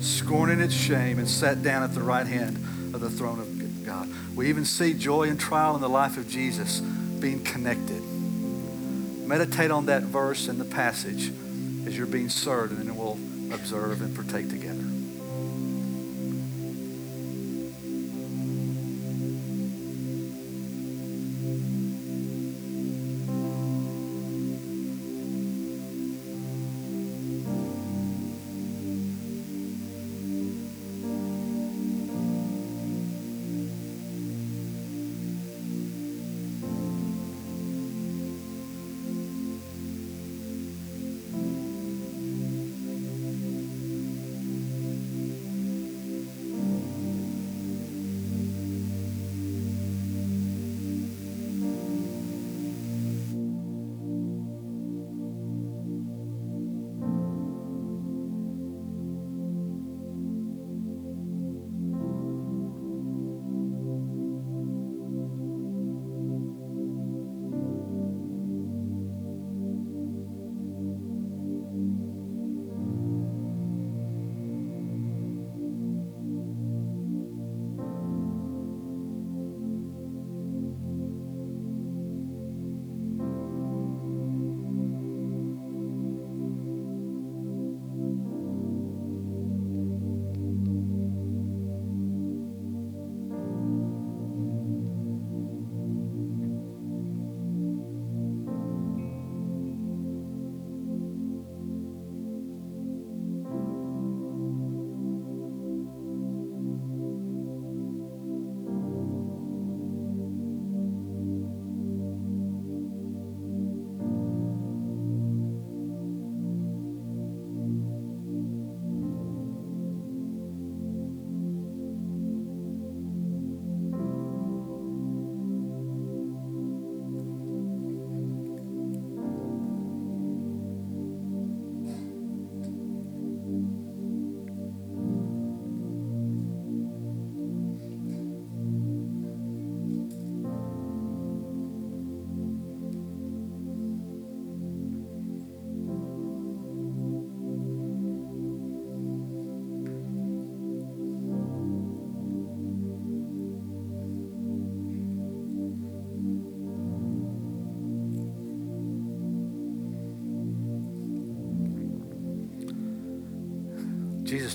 scorning 0.00 0.58
its 0.58 0.74
shame, 0.74 1.20
and 1.20 1.28
sat 1.28 1.62
down 1.62 1.84
at 1.84 1.94
the 1.94 2.02
right 2.02 2.26
hand 2.26 2.56
of 2.92 3.00
the 3.00 3.08
throne 3.08 3.38
of 3.38 3.46
God. 3.56 3.69
We 4.34 4.48
even 4.48 4.64
see 4.64 4.94
joy 4.94 5.28
and 5.28 5.38
trial 5.38 5.74
in 5.74 5.80
the 5.80 5.88
life 5.88 6.16
of 6.16 6.28
Jesus 6.28 6.80
being 6.80 7.42
connected. 7.44 8.02
Meditate 9.26 9.70
on 9.70 9.86
that 9.86 10.02
verse 10.02 10.48
and 10.48 10.60
the 10.60 10.64
passage 10.64 11.30
as 11.86 11.96
you're 11.96 12.06
being 12.06 12.28
served, 12.28 12.72
and 12.72 12.88
then 12.88 12.96
we'll 12.96 13.18
observe 13.52 14.02
and 14.02 14.14
partake 14.14 14.48
together. 14.48 14.79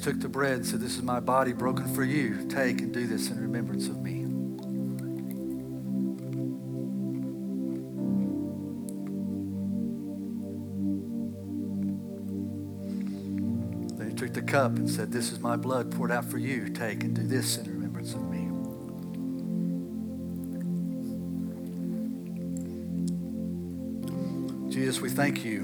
Took 0.05 0.19
the 0.19 0.29
bread 0.29 0.53
and 0.53 0.65
said, 0.67 0.79
This 0.79 0.97
is 0.97 1.01
my 1.01 1.19
body 1.19 1.51
broken 1.51 1.91
for 1.95 2.03
you. 2.03 2.45
Take 2.47 2.79
and 2.81 2.93
do 2.93 3.07
this 3.07 3.31
in 3.31 3.41
remembrance 3.41 3.87
of 3.87 4.03
me. 4.03 4.21
Then 13.97 14.11
he 14.11 14.15
took 14.15 14.31
the 14.33 14.43
cup 14.43 14.75
and 14.75 14.87
said, 14.87 15.11
This 15.11 15.31
is 15.31 15.39
my 15.39 15.55
blood 15.55 15.91
poured 15.91 16.11
out 16.11 16.25
for 16.25 16.37
you. 16.37 16.69
Take 16.69 17.03
and 17.03 17.15
do 17.15 17.23
this 17.23 17.57
in 17.57 17.65
remembrance 17.65 18.13
of 18.13 18.21
me. 18.29 18.43
Jesus, 24.71 25.01
we 25.01 25.09
thank 25.09 25.43
you 25.43 25.63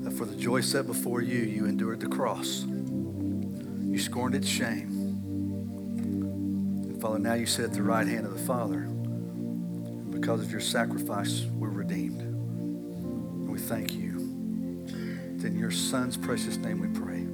that 0.00 0.12
for 0.12 0.24
the 0.24 0.34
joy 0.34 0.62
set 0.62 0.86
before 0.86 1.20
you, 1.20 1.40
you 1.40 1.66
endured 1.66 2.00
the 2.00 2.08
cross. 2.08 2.64
You 3.98 4.04
scorned 4.04 4.36
its 4.36 4.46
shame. 4.46 4.90
And 6.84 7.02
Father, 7.02 7.18
now 7.18 7.34
you 7.34 7.46
sit 7.46 7.64
at 7.64 7.72
the 7.72 7.82
right 7.82 8.06
hand 8.06 8.26
of 8.26 8.32
the 8.32 8.38
Father. 8.38 8.82
Because 10.16 10.40
of 10.40 10.52
your 10.52 10.60
sacrifice, 10.60 11.46
we're 11.56 11.70
redeemed. 11.70 12.20
And 12.20 13.50
we 13.50 13.58
thank 13.58 13.94
you. 13.94 14.84
It's 15.34 15.42
in 15.42 15.58
your 15.58 15.72
Son's 15.72 16.16
precious 16.16 16.58
name 16.58 16.78
we 16.78 16.86
pray. 16.96 17.26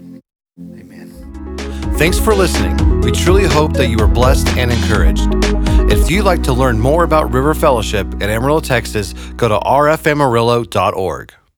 Amen. 0.81 1.13
Thanks 1.99 2.19
for 2.19 2.35
listening. 2.35 3.03
We 3.03 3.13
truly 3.13 3.45
hope 3.45 3.75
that 3.75 3.89
you 3.89 3.99
were 3.99 4.07
blessed 4.07 4.49
and 4.57 4.73
encouraged. 4.73 5.29
If 5.93 6.11
you'd 6.11 6.25
like 6.25 6.43
to 6.45 6.55
learn 6.55 6.81
more 6.81 7.05
about 7.05 7.31
River 7.31 7.53
Fellowship 7.53 8.07
in 8.23 8.31
Amarillo, 8.31 8.61
Texas, 8.61 9.13
go 9.37 9.49
to 9.49 9.59
rfamarillo.org. 9.59 11.35